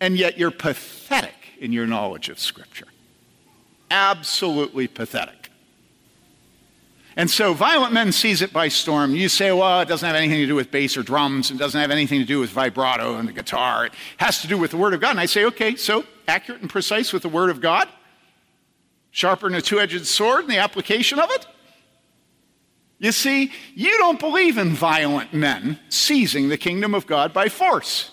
[0.00, 2.86] And yet you're pathetic in your knowledge of Scripture.
[3.90, 5.37] Absolutely pathetic.
[7.18, 9.16] And so violent men seize it by storm.
[9.16, 11.50] You say, well, it doesn't have anything to do with bass or drums.
[11.50, 13.86] It doesn't have anything to do with vibrato and the guitar.
[13.86, 15.10] It has to do with the Word of God.
[15.10, 17.88] And I say, okay, so accurate and precise with the Word of God,
[19.10, 21.44] sharper than a two edged sword in the application of it.
[23.00, 28.12] You see, you don't believe in violent men seizing the kingdom of God by force.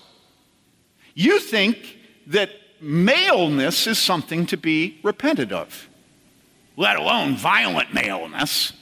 [1.13, 2.49] You think that
[2.81, 5.89] maleness is something to be repented of,
[6.75, 8.73] let alone violent maleness.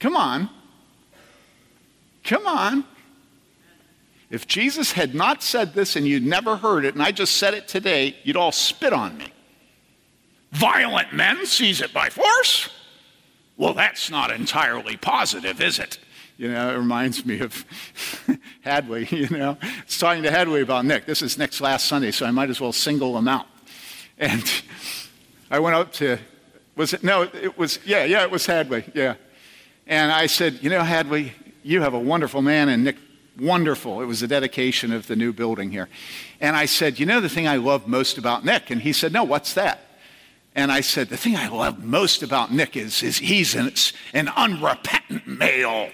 [0.00, 0.50] Come on.
[2.24, 2.84] Come on.
[4.30, 7.54] If Jesus had not said this and you'd never heard it, and I just said
[7.54, 9.32] it today, you'd all spit on me.
[10.52, 12.70] Violent men seize it by force?
[13.56, 15.98] Well, that's not entirely positive, is it?
[16.38, 17.64] You know, it reminds me of
[18.62, 19.58] Hadley, you know.
[19.82, 21.06] It's talking to Hadley about Nick.
[21.06, 23.46] This is Nick's last Sunday, so I might as well single him out.
[24.16, 24.42] And
[25.50, 26.18] I went up to,
[26.76, 29.16] was it, no, it was, yeah, yeah, it was Hadley, yeah.
[29.90, 31.32] And I said, You know, Hadley,
[31.64, 32.96] you have a wonderful man, and Nick,
[33.38, 34.00] wonderful.
[34.00, 35.88] It was the dedication of the new building here.
[36.40, 38.70] And I said, You know, the thing I love most about Nick?
[38.70, 39.80] And he said, No, what's that?
[40.54, 43.72] And I said, The thing I love most about Nick is, is he's an,
[44.14, 45.90] an unrepentant male.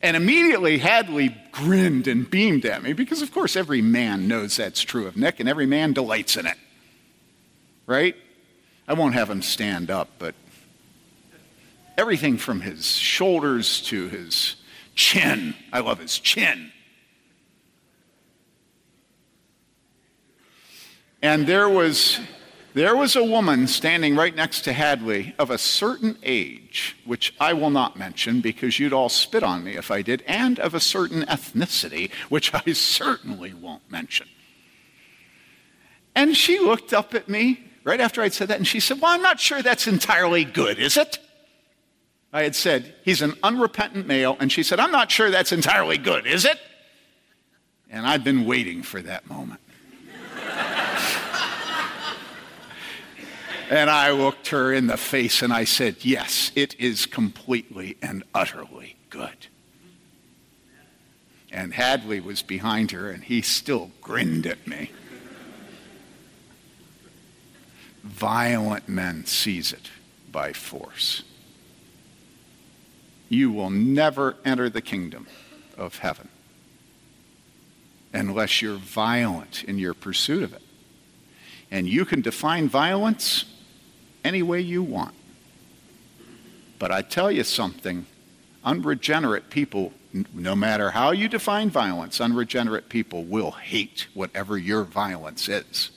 [0.00, 4.80] And immediately Hadley grinned and beamed at me because, of course, every man knows that's
[4.80, 6.56] true of Nick and every man delights in it.
[7.86, 8.14] Right?
[8.86, 10.34] I won't have him stand up, but
[12.00, 14.56] everything from his shoulders to his
[14.94, 15.54] chin.
[15.70, 16.72] I love his chin.
[21.22, 22.18] And there was,
[22.72, 27.52] there was a woman standing right next to Hadley of a certain age, which I
[27.52, 30.80] will not mention because you'd all spit on me if I did, and of a
[30.80, 34.26] certain ethnicity, which I certainly won't mention.
[36.14, 39.12] And she looked up at me right after I'd said that, and she said, Well,
[39.12, 41.18] I'm not sure that's entirely good, is it?
[42.32, 44.36] I had said, he's an unrepentant male.
[44.38, 46.58] And she said, I'm not sure that's entirely good, is it?
[47.90, 49.60] And I've been waiting for that moment.
[53.68, 58.22] and I looked her in the face and I said, Yes, it is completely and
[58.32, 59.48] utterly good.
[61.50, 64.92] And Hadley was behind her and he still grinned at me.
[68.04, 69.90] Violent men seize it
[70.30, 71.24] by force
[73.30, 75.26] you will never enter the kingdom
[75.78, 76.28] of heaven
[78.12, 80.62] unless you're violent in your pursuit of it.
[81.70, 83.44] And you can define violence
[84.24, 85.14] any way you want.
[86.80, 88.04] But I tell you something
[88.64, 89.92] unregenerate people,
[90.34, 95.92] no matter how you define violence, unregenerate people will hate whatever your violence is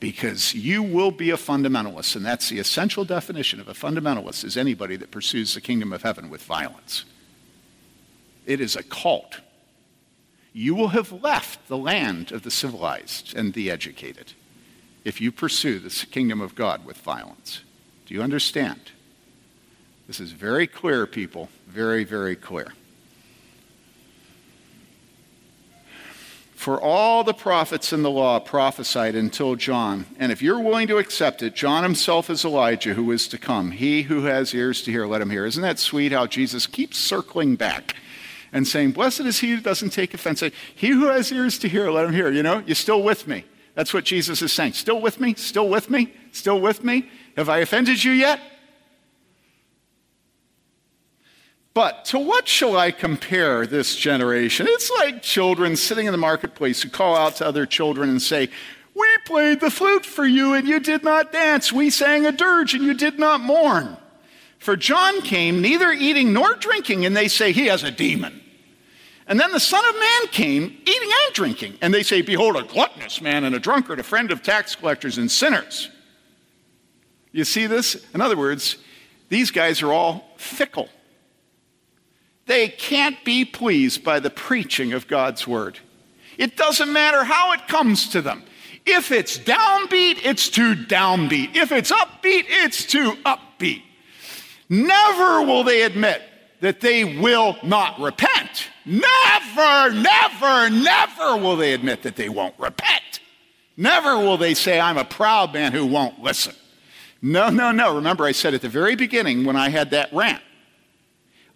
[0.00, 4.56] because you will be a fundamentalist, and that's the essential definition of a fundamentalist is
[4.56, 7.04] anybody that pursues the kingdom of heaven with violence.
[8.46, 9.40] It is a cult.
[10.52, 14.32] You will have left the land of the civilized and the educated
[15.04, 17.62] if you pursue the kingdom of God with violence.
[18.06, 18.92] Do you understand?
[20.06, 21.50] This is very clear, people.
[21.66, 22.72] Very, very clear.
[26.58, 30.06] For all the prophets in the law prophesied until John.
[30.18, 33.70] And if you're willing to accept it, John himself is Elijah who is to come.
[33.70, 35.46] He who has ears to hear, let him hear.
[35.46, 37.94] Isn't that sweet how Jesus keeps circling back
[38.52, 40.42] and saying, Blessed is he who doesn't take offense.
[40.74, 42.28] He who has ears to hear, let him hear.
[42.28, 43.44] You know, you're still with me.
[43.76, 44.72] That's what Jesus is saying.
[44.72, 45.34] Still with me?
[45.34, 46.12] Still with me?
[46.32, 47.08] Still with me?
[47.36, 48.40] Have I offended you yet?
[51.78, 54.66] But to what shall I compare this generation?
[54.68, 58.48] It's like children sitting in the marketplace who call out to other children and say,
[58.96, 61.72] We played the flute for you and you did not dance.
[61.72, 63.96] We sang a dirge and you did not mourn.
[64.58, 68.42] For John came neither eating nor drinking, and they say he has a demon.
[69.28, 72.64] And then the Son of Man came eating and drinking, and they say, Behold, a
[72.64, 75.90] gluttonous man and a drunkard, a friend of tax collectors and sinners.
[77.30, 78.04] You see this?
[78.14, 78.78] In other words,
[79.28, 80.88] these guys are all fickle.
[82.48, 85.78] They can't be pleased by the preaching of God's word.
[86.38, 88.42] It doesn't matter how it comes to them.
[88.86, 91.54] If it's downbeat, it's too downbeat.
[91.54, 93.82] If it's upbeat, it's too upbeat.
[94.70, 96.22] Never will they admit
[96.60, 98.68] that they will not repent.
[98.86, 103.20] Never, never, never will they admit that they won't repent.
[103.76, 106.54] Never will they say, I'm a proud man who won't listen.
[107.20, 107.94] No, no, no.
[107.94, 110.42] Remember, I said at the very beginning when I had that rant,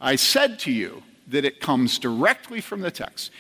[0.03, 3.30] I said to you that it comes directly from the text.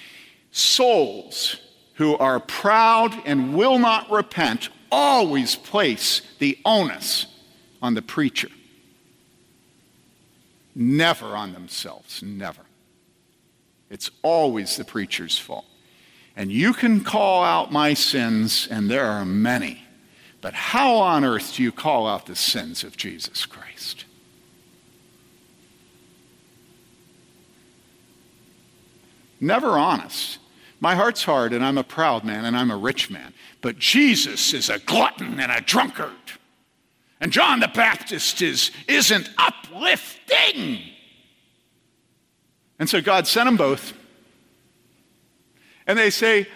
[0.52, 1.56] Souls
[1.94, 7.26] who are proud and will not repent always place the onus
[7.82, 8.48] on the preacher,
[10.74, 12.62] never on themselves, never.
[13.90, 15.66] It's always the preacher's fault.
[16.36, 19.84] And you can call out my sins, and there are many.
[20.40, 23.71] But how on earth do you call out the sins of Jesus Christ?
[29.42, 30.38] Never honest.
[30.78, 33.34] My heart's hard, and I'm a proud man, and I'm a rich man.
[33.60, 36.12] But Jesus is a glutton and a drunkard.
[37.20, 40.80] And John the Baptist is, isn't uplifting.
[42.78, 43.92] And so God sent them both.
[45.88, 46.46] And they say,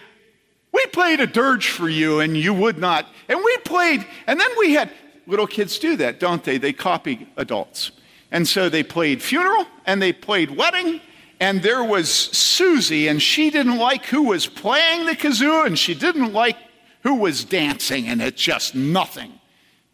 [0.71, 3.05] We played a dirge for you, and you would not.
[3.27, 4.91] And we played, and then we had
[5.25, 6.57] little kids do that, don't they?
[6.57, 7.91] They copy adults.
[8.31, 11.01] And so they played funeral, and they played wedding,
[11.39, 15.93] and there was Susie, and she didn't like who was playing the kazoo, and she
[15.93, 16.57] didn't like
[17.03, 19.33] who was dancing, and it's just nothing,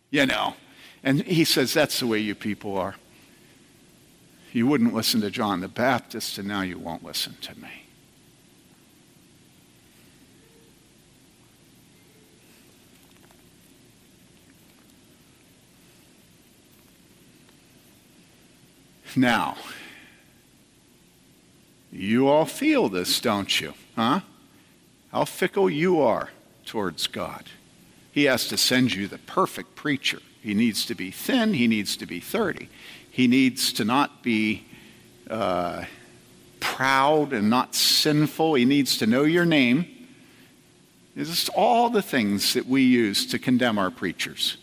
[0.09, 0.55] you know.
[1.03, 2.95] And he says, That's the way you people are.
[4.53, 7.69] You wouldn't listen to John the Baptist, and now you won't listen to me.
[19.15, 19.57] Now,
[21.93, 23.73] you all feel this, don't you?
[23.95, 24.21] Huh?
[25.11, 26.29] How fickle you are
[26.65, 27.45] towards God.
[28.11, 30.19] He has to send you the perfect preacher.
[30.41, 32.67] He needs to be thin, he needs to be 30.
[33.09, 34.65] He needs to not be
[35.29, 35.85] uh,
[36.59, 38.55] proud and not sinful.
[38.55, 39.85] He needs to know your name.
[41.15, 44.57] It's just all the things that we use to condemn our preachers.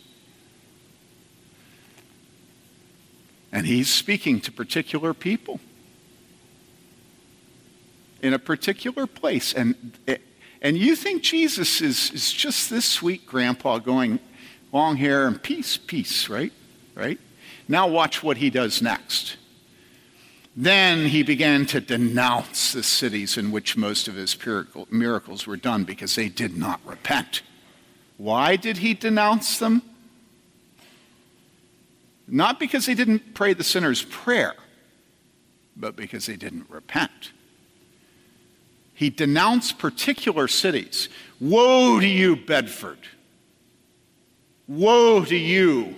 [3.53, 5.61] And he's speaking to particular people
[8.23, 9.53] in a particular place.
[9.53, 9.99] And,
[10.61, 14.21] and you think Jesus is, is just this sweet grandpa going
[14.73, 16.53] long hair and peace, peace, right?
[16.95, 17.19] Right?
[17.69, 19.37] Now, watch what he does next.
[20.57, 24.37] Then he began to denounce the cities in which most of his
[24.91, 27.43] miracles were done because they did not repent.
[28.17, 29.83] Why did he denounce them?
[32.27, 34.55] Not because they didn't pray the sinner's prayer,
[35.77, 37.33] but because they didn't repent.
[39.01, 41.09] He denounced particular cities.
[41.41, 42.99] Woe to you, Bedford!
[44.69, 45.97] Woe to you,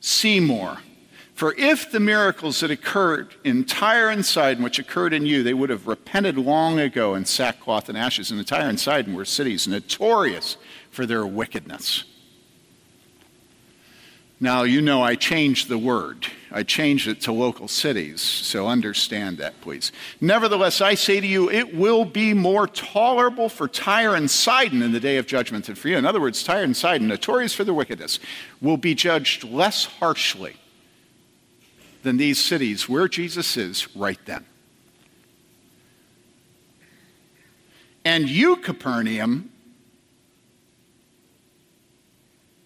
[0.00, 0.78] Seymour.
[1.34, 5.52] For if the miracles that occurred in Tyre and Sidon, which occurred in you, they
[5.52, 8.30] would have repented long ago in sackcloth and ashes.
[8.30, 10.56] And the Tyre and Sidon were cities notorious
[10.90, 12.04] for their wickedness.
[14.40, 16.28] Now, you know I changed the word.
[16.50, 19.92] I changed it to local cities, so understand that, please.
[20.20, 24.92] Nevertheless, I say to you, it will be more tolerable for Tyre and Sidon in
[24.92, 25.96] the day of judgment than for you.
[25.96, 28.18] In other words, Tyre and Sidon, notorious for their wickedness,
[28.62, 30.56] will be judged less harshly
[32.02, 34.44] than these cities where Jesus is right then.
[38.04, 39.50] And you, Capernaum,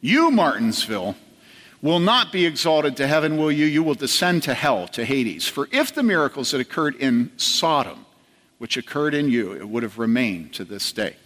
[0.00, 1.16] you, Martinsville,
[1.82, 3.66] will not be exalted to heaven, will you?
[3.66, 5.48] You will descend to hell, to Hades.
[5.48, 8.06] For if the miracles that occurred in Sodom,
[8.58, 11.16] which occurred in you, it would have remained to this day.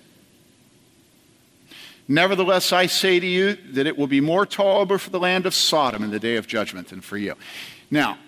[2.08, 5.54] Nevertheless, I say to you that it will be more tolerable for the land of
[5.54, 7.34] Sodom in the day of judgment than for you.
[7.90, 8.18] Now,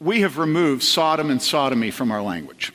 [0.00, 2.72] we have removed Sodom and sodomy from our language.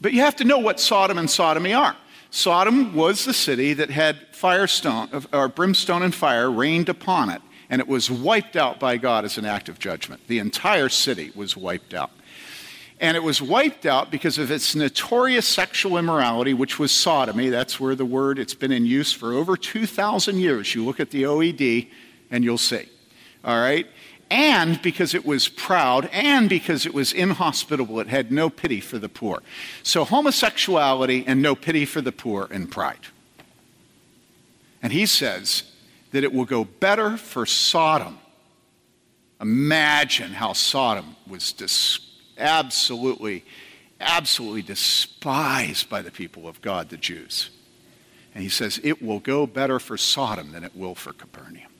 [0.00, 1.96] But you have to know what Sodom and sodomy are.
[2.34, 7.78] Sodom was the city that had firestone or brimstone and fire rained upon it, and
[7.78, 10.26] it was wiped out by God as an act of judgment.
[10.28, 12.10] The entire city was wiped out.
[12.98, 17.50] And it was wiped out because of its notorious sexual immorality, which was sodomy.
[17.50, 20.74] That's where the word, it's been in use for over 2,000 years.
[20.74, 21.90] You look at the OED
[22.30, 22.88] and you'll see.
[23.44, 23.86] All right?
[24.32, 28.00] And because it was proud, and because it was inhospitable.
[28.00, 29.42] It had no pity for the poor.
[29.82, 33.06] So, homosexuality and no pity for the poor and pride.
[34.82, 35.64] And he says
[36.10, 38.18] that it will go better for Sodom
[39.42, 41.98] Imagine how Sodom was dis-
[42.38, 43.44] absolutely,
[44.00, 47.50] absolutely despised by the people of God, the Jews.
[48.36, 51.71] And he says, It will go better for Sodom than it will for Capernaum.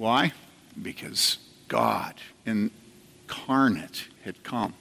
[0.00, 0.32] Why?
[0.80, 1.36] Because
[1.68, 2.14] God
[2.46, 4.72] incarnate had come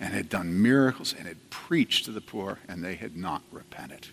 [0.00, 4.08] and had done miracles and had preached to the poor, and they had not repented.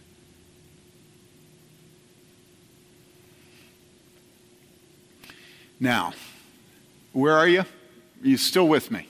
[5.79, 6.13] Now,
[7.11, 7.61] where are you?
[7.61, 7.67] Are
[8.21, 9.07] you still with me?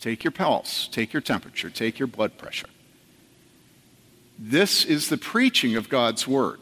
[0.00, 2.68] Take your pulse, take your temperature, take your blood pressure.
[4.38, 6.60] This is the preaching of God's word.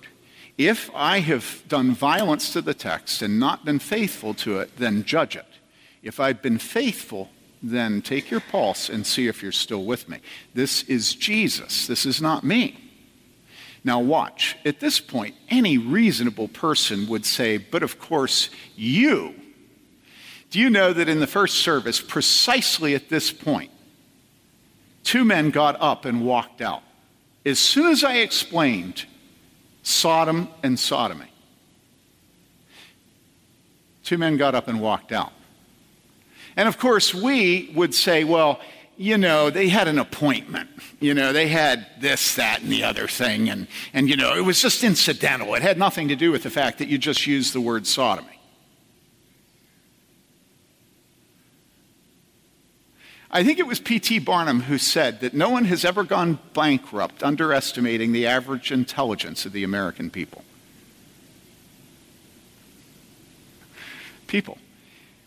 [0.60, 5.04] If I have done violence to the text and not been faithful to it, then
[5.04, 5.46] judge it.
[6.02, 7.30] If I've been faithful,
[7.62, 10.18] then take your pulse and see if you're still with me.
[10.52, 11.86] This is Jesus.
[11.86, 12.76] This is not me.
[13.84, 14.58] Now, watch.
[14.66, 19.34] At this point, any reasonable person would say, But of course, you.
[20.50, 23.70] Do you know that in the first service, precisely at this point,
[25.04, 26.82] two men got up and walked out?
[27.46, 29.06] As soon as I explained
[29.82, 31.26] Sodom and sodomy.
[34.04, 35.32] Two men got up and walked out.
[36.56, 38.60] And of course, we would say, well,
[38.96, 40.68] you know, they had an appointment.
[41.00, 43.48] You know, they had this, that, and the other thing.
[43.48, 45.54] And, and, you know, it was just incidental.
[45.54, 48.39] It had nothing to do with the fact that you just used the word sodomy.
[53.32, 54.18] I think it was P.T.
[54.20, 59.52] Barnum who said that no one has ever gone bankrupt underestimating the average intelligence of
[59.52, 60.44] the American people.
[64.26, 64.58] People,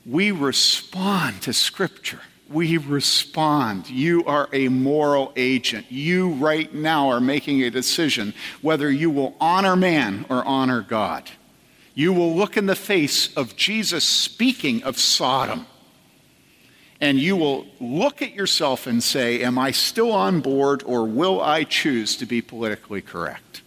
[0.06, 2.20] we respond to Scripture.
[2.50, 3.90] We respond.
[3.90, 5.90] You are a moral agent.
[5.90, 11.32] You, right now, are making a decision whether you will honor man or honor God.
[11.96, 15.68] You will look in the face of Jesus speaking of Sodom
[17.02, 21.42] and you will look at yourself and say, Am I still on board or will
[21.42, 23.62] I choose to be politically correct?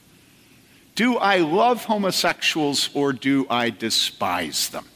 [0.94, 4.86] Do I love homosexuals or do I despise them?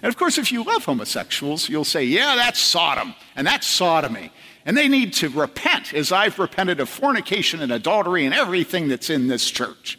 [0.00, 4.32] And of course, if you love homosexuals, you'll say, Yeah, that's Sodom and that's sodomy.
[4.64, 9.08] And they need to repent as I've repented of fornication and adultery and everything that's
[9.08, 9.98] in this church.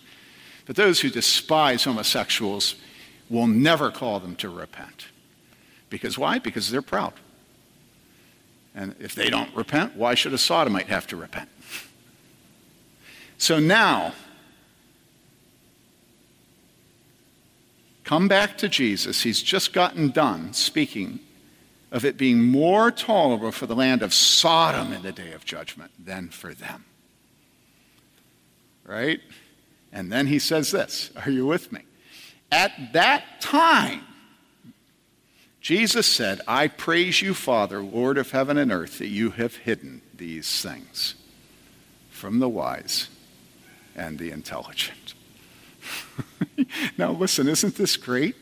[0.68, 2.76] But those who despise homosexuals
[3.30, 5.08] will never call them to repent.
[5.90, 6.38] Because why?
[6.38, 7.14] Because they're proud.
[8.80, 11.50] And if they don't repent, why should a sodomite have to repent?
[13.38, 14.14] So now,
[18.06, 19.24] come back to Jesus.
[19.24, 21.20] He's just gotten done speaking
[21.92, 25.92] of it being more tolerable for the land of Sodom in the day of judgment
[26.00, 26.86] than for them.
[28.86, 29.20] Right?
[29.92, 31.82] And then he says this Are you with me?
[32.50, 34.04] At that time,
[35.62, 40.02] Jesus said, I praise you, Father, Lord of heaven and earth, that you have hidden
[40.16, 41.16] these things
[42.10, 43.10] from the wise
[43.96, 45.14] and the intelligent.
[46.98, 48.36] now, listen, isn't this great?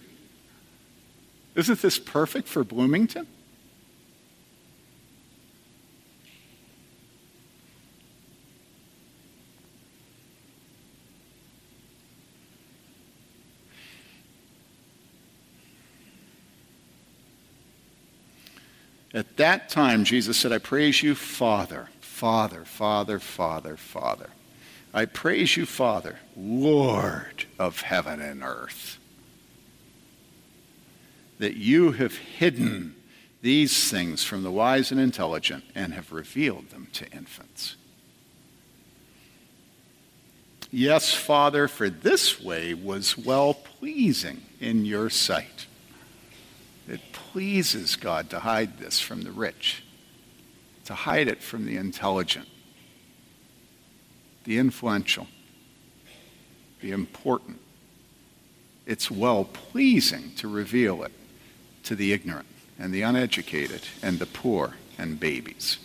[1.55, 3.27] Isn't this perfect for Bloomington?
[19.17, 24.29] At that time, Jesus said, I praise you, Father, Father, Father, Father, Father.
[24.93, 28.99] I praise you, Father, Lord of heaven and earth,
[31.39, 32.95] that you have hidden
[33.41, 37.75] these things from the wise and intelligent and have revealed them to infants.
[40.69, 45.65] Yes, Father, for this way was well pleasing in your sight.
[46.87, 49.83] It pleases God to hide this from the rich,
[50.85, 52.47] to hide it from the intelligent,
[54.45, 55.27] the influential,
[56.81, 57.59] the important.
[58.85, 61.11] It's well pleasing to reveal it
[61.83, 62.47] to the ignorant
[62.79, 65.79] and the uneducated and the poor and babies.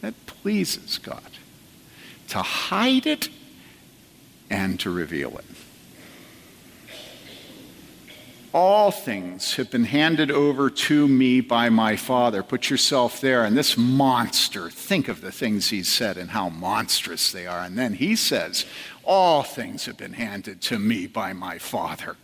[0.00, 1.30] That pleases God.
[2.28, 3.30] To hide it
[4.48, 5.44] and to reveal it
[8.52, 12.42] all things have been handed over to me by my Father.
[12.42, 13.44] Put yourself there.
[13.44, 17.60] And this monster, think of the things he said and how monstrous they are.
[17.60, 18.64] And then he says,
[19.04, 22.16] All things have been handed to me by my Father.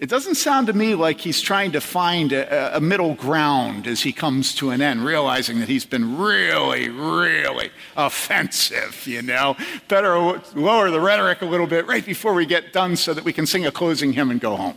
[0.00, 4.00] It doesn't sound to me like he's trying to find a, a, middle ground as
[4.00, 9.56] he comes to an end, realizing that he's been really, really offensive, you know.
[9.88, 13.32] Better lower the rhetoric a little bit right before we get done so that we
[13.32, 14.76] can sing a closing hymn and go home.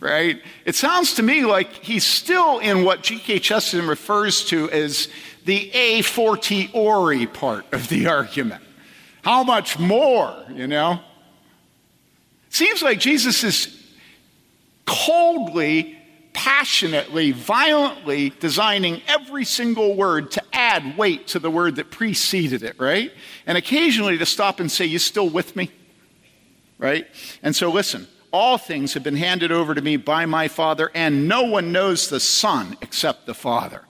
[0.00, 0.40] Right?
[0.64, 3.38] It sounds to me like he's still in what G.K.
[3.40, 5.08] Chesterton refers to as
[5.44, 8.62] the a fortiori part of the argument.
[9.22, 11.00] How much more, you know?
[12.50, 13.76] Seems like Jesus is
[14.86, 15.98] coldly,
[16.32, 22.78] passionately, violently designing every single word to add weight to the word that preceded it,
[22.78, 23.12] right?
[23.46, 25.70] And occasionally to stop and say, You still with me?
[26.78, 27.06] Right?
[27.42, 31.26] And so listen, all things have been handed over to me by my Father, and
[31.26, 33.82] no one knows the Son except the Father.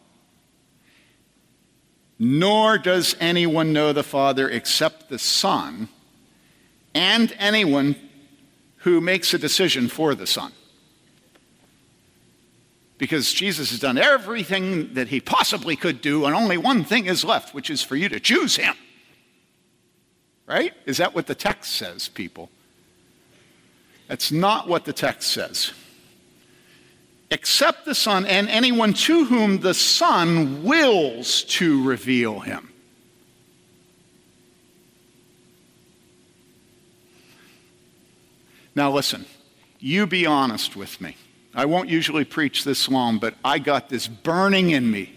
[2.19, 5.89] Nor does anyone know the Father except the Son,
[6.95, 7.97] and anyone
[8.79, 10.53] who makes a decision for the Son.
[12.99, 17.25] Because Jesus has done everything that he possibly could do, and only one thing is
[17.25, 18.77] left, which is for you to choose him.
[20.47, 20.73] Right?
[20.87, 22.49] Is that what the text says, people?
[24.09, 25.73] That's not what the text says.
[27.31, 32.73] Except the Son and anyone to whom the Son wills to reveal him.
[38.77, 39.25] Now, listen,
[39.81, 41.17] you be honest with me.
[41.55, 45.15] I won't usually preach this long, but I got this burning in me,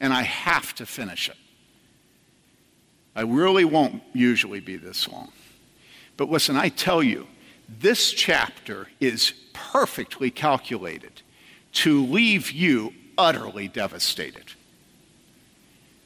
[0.00, 1.36] and I have to finish it.
[3.14, 5.30] I really won't usually be this long.
[6.16, 7.28] But listen, I tell you,
[7.78, 11.22] this chapter is perfectly calculated
[11.72, 14.44] to leave you utterly devastated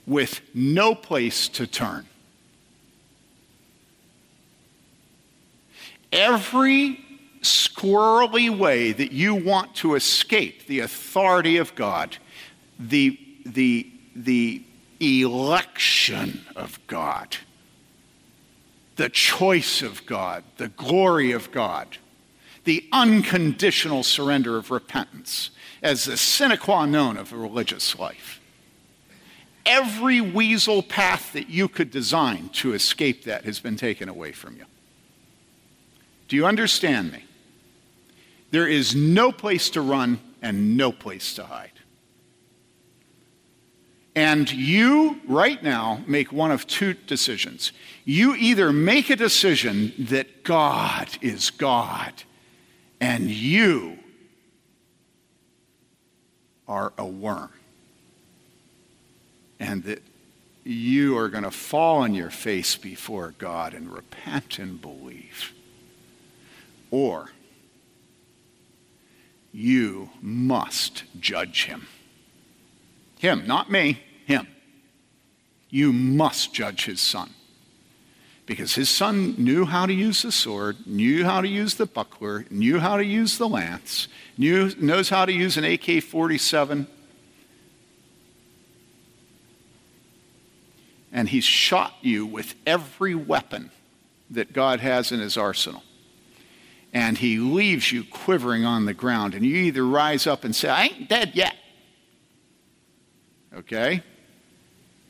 [0.06, 2.06] with no place to turn.
[6.12, 7.00] Every
[7.40, 12.16] squirrely way that you want to escape the authority of God,
[12.78, 14.62] the, the, the
[15.00, 17.36] election of God,
[18.96, 21.98] the choice of God, the glory of God,
[22.64, 25.50] the unconditional surrender of repentance
[25.82, 28.40] as the sine qua non of a religious life.
[29.66, 34.56] Every weasel path that you could design to escape that has been taken away from
[34.56, 34.64] you.
[36.28, 37.24] Do you understand me?
[38.50, 41.70] There is no place to run and no place to hide.
[44.16, 47.72] And you, right now, make one of two decisions.
[48.04, 52.22] You either make a decision that God is God
[53.00, 53.98] and you
[56.66, 57.50] are a worm,
[59.60, 60.02] and that
[60.64, 65.52] you are going to fall on your face before God and repent and believe.
[66.90, 67.32] Or
[69.52, 71.86] you must judge him.
[73.24, 74.46] Him, not me, him.
[75.70, 77.30] You must judge his son.
[78.44, 82.44] Because his son knew how to use the sword, knew how to use the buckler,
[82.50, 86.86] knew how to use the lance, knew, knows how to use an AK 47.
[91.10, 93.70] And he's shot you with every weapon
[94.28, 95.82] that God has in his arsenal
[96.92, 100.68] and he leaves you quivering on the ground, and you either rise up and say,
[100.68, 101.56] I ain't dead yet.
[103.54, 104.02] Okay?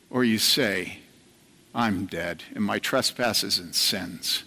[0.09, 0.99] Or you say,
[1.73, 4.43] I'm dead in my trespasses and sins,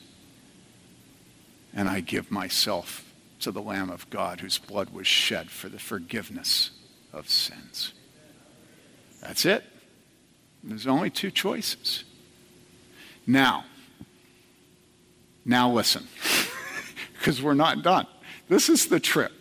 [1.75, 3.05] and I give myself
[3.41, 6.71] to the Lamb of God whose blood was shed for the forgiveness
[7.13, 7.93] of sins.
[9.21, 9.65] That's it.
[10.63, 12.05] There's only two choices.
[13.27, 13.65] Now,
[15.45, 16.07] now listen.
[17.19, 18.07] because we're not done.
[18.49, 19.33] This is the trip.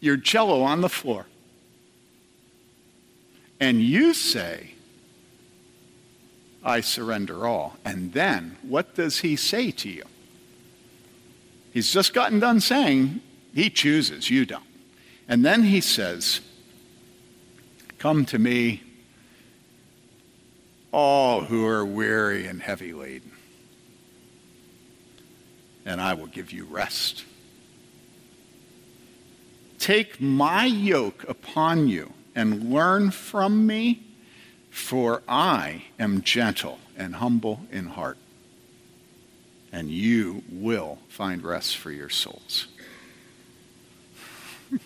[0.00, 1.26] You're jello on the floor.
[3.60, 4.74] And you say,
[6.64, 7.76] I surrender all.
[7.84, 10.04] And then what does he say to you?
[11.72, 13.20] He's just gotten done saying,
[13.54, 14.64] He chooses, you don't.
[15.28, 16.40] And then he says,
[17.98, 18.82] Come to me,
[20.92, 23.32] all who are weary and heavy laden
[25.88, 27.24] and I will give you rest.
[29.78, 34.00] Take my yoke upon you and learn from me,
[34.70, 38.16] for I am gentle and humble in heart,
[39.72, 42.68] and you will find rest for your souls.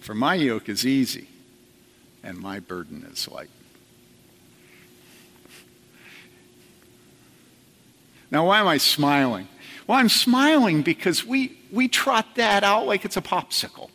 [0.00, 1.28] for my yoke is easy,
[2.22, 3.48] and my burden is light.
[8.30, 9.48] Now, why am I smiling?
[9.86, 13.90] Well, I'm smiling because we, we trot that out like it's a popsicle.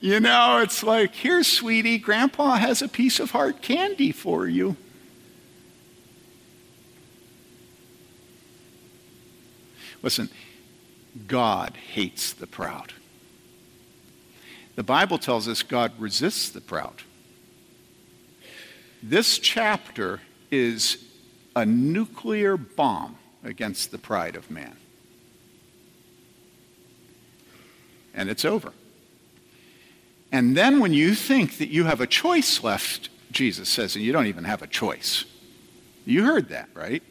[0.00, 4.76] You know, it's like, here, sweetie, grandpa has a piece of hard candy for you.
[10.02, 10.28] Listen,
[11.26, 12.92] God hates the proud.
[14.76, 17.02] The Bible tells us God resists the proud.
[19.02, 20.20] This chapter
[20.50, 21.02] is
[21.56, 24.76] a nuclear bomb against the pride of man.
[28.14, 28.72] And it's over.
[30.30, 34.12] And then when you think that you have a choice left, Jesus says, and you
[34.12, 35.24] don't even have a choice.
[36.04, 37.02] You heard that, right?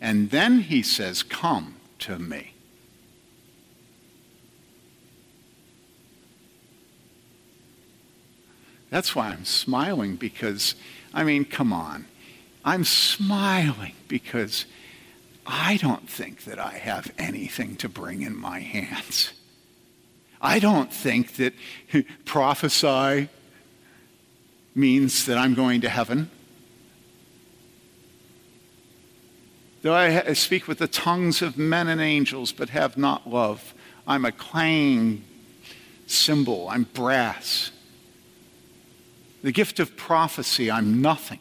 [0.00, 2.54] And then he says, Come to me.
[8.90, 10.74] That's why I'm smiling because,
[11.12, 12.06] I mean, come on.
[12.64, 14.66] I'm smiling because
[15.46, 19.32] I don't think that I have anything to bring in my hands.
[20.40, 21.54] I don't think that
[22.24, 23.28] prophesy
[24.74, 26.30] means that I'm going to heaven.
[29.82, 33.74] Though I speak with the tongues of men and angels but have not love,
[34.06, 35.24] I'm a clanging
[36.06, 37.70] cymbal, I'm brass.
[39.42, 41.38] The gift of prophecy, I'm nothing.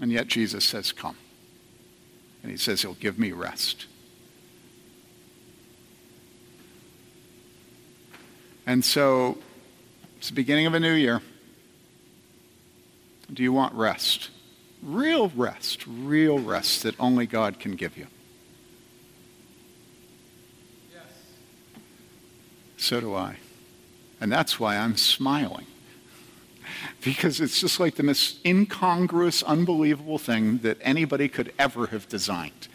[0.00, 1.16] And yet Jesus says, Come.
[2.42, 3.86] And he says, He'll give me rest.
[8.70, 9.36] And so,
[10.16, 11.22] it's the beginning of a new year.
[13.32, 14.30] Do you want rest?
[14.80, 18.06] Real rest, real rest that only God can give you.
[20.92, 21.02] Yes.
[22.76, 23.38] So do I.
[24.20, 25.66] And that's why I'm smiling.
[27.04, 32.68] Because it's just like the most incongruous, unbelievable thing that anybody could ever have designed.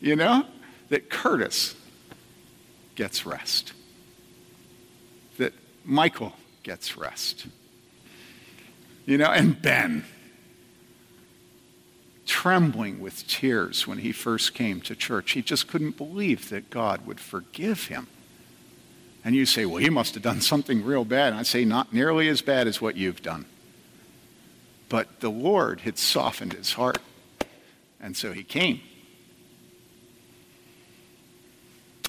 [0.00, 0.46] You know?
[0.88, 1.76] That Curtis
[2.96, 3.74] gets rest.
[5.84, 7.46] Michael gets rest.
[9.06, 10.04] You know, and Ben,
[12.26, 15.32] trembling with tears when he first came to church.
[15.32, 18.06] He just couldn't believe that God would forgive him.
[19.24, 21.32] And you say, well, he must have done something real bad.
[21.32, 23.46] And I say, not nearly as bad as what you've done.
[24.88, 26.98] But the Lord had softened his heart.
[28.00, 28.80] And so he came.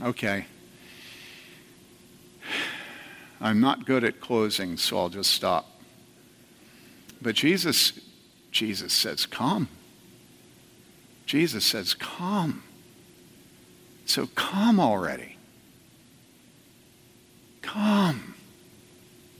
[0.02, 0.46] Okay.
[3.42, 5.68] I'm not good at closing, so I'll just stop.
[7.22, 7.94] But Jesus,
[8.52, 9.68] Jesus says, Come.
[11.26, 12.64] Jesus says, Come.
[14.06, 15.38] So come already.
[17.62, 18.31] Come.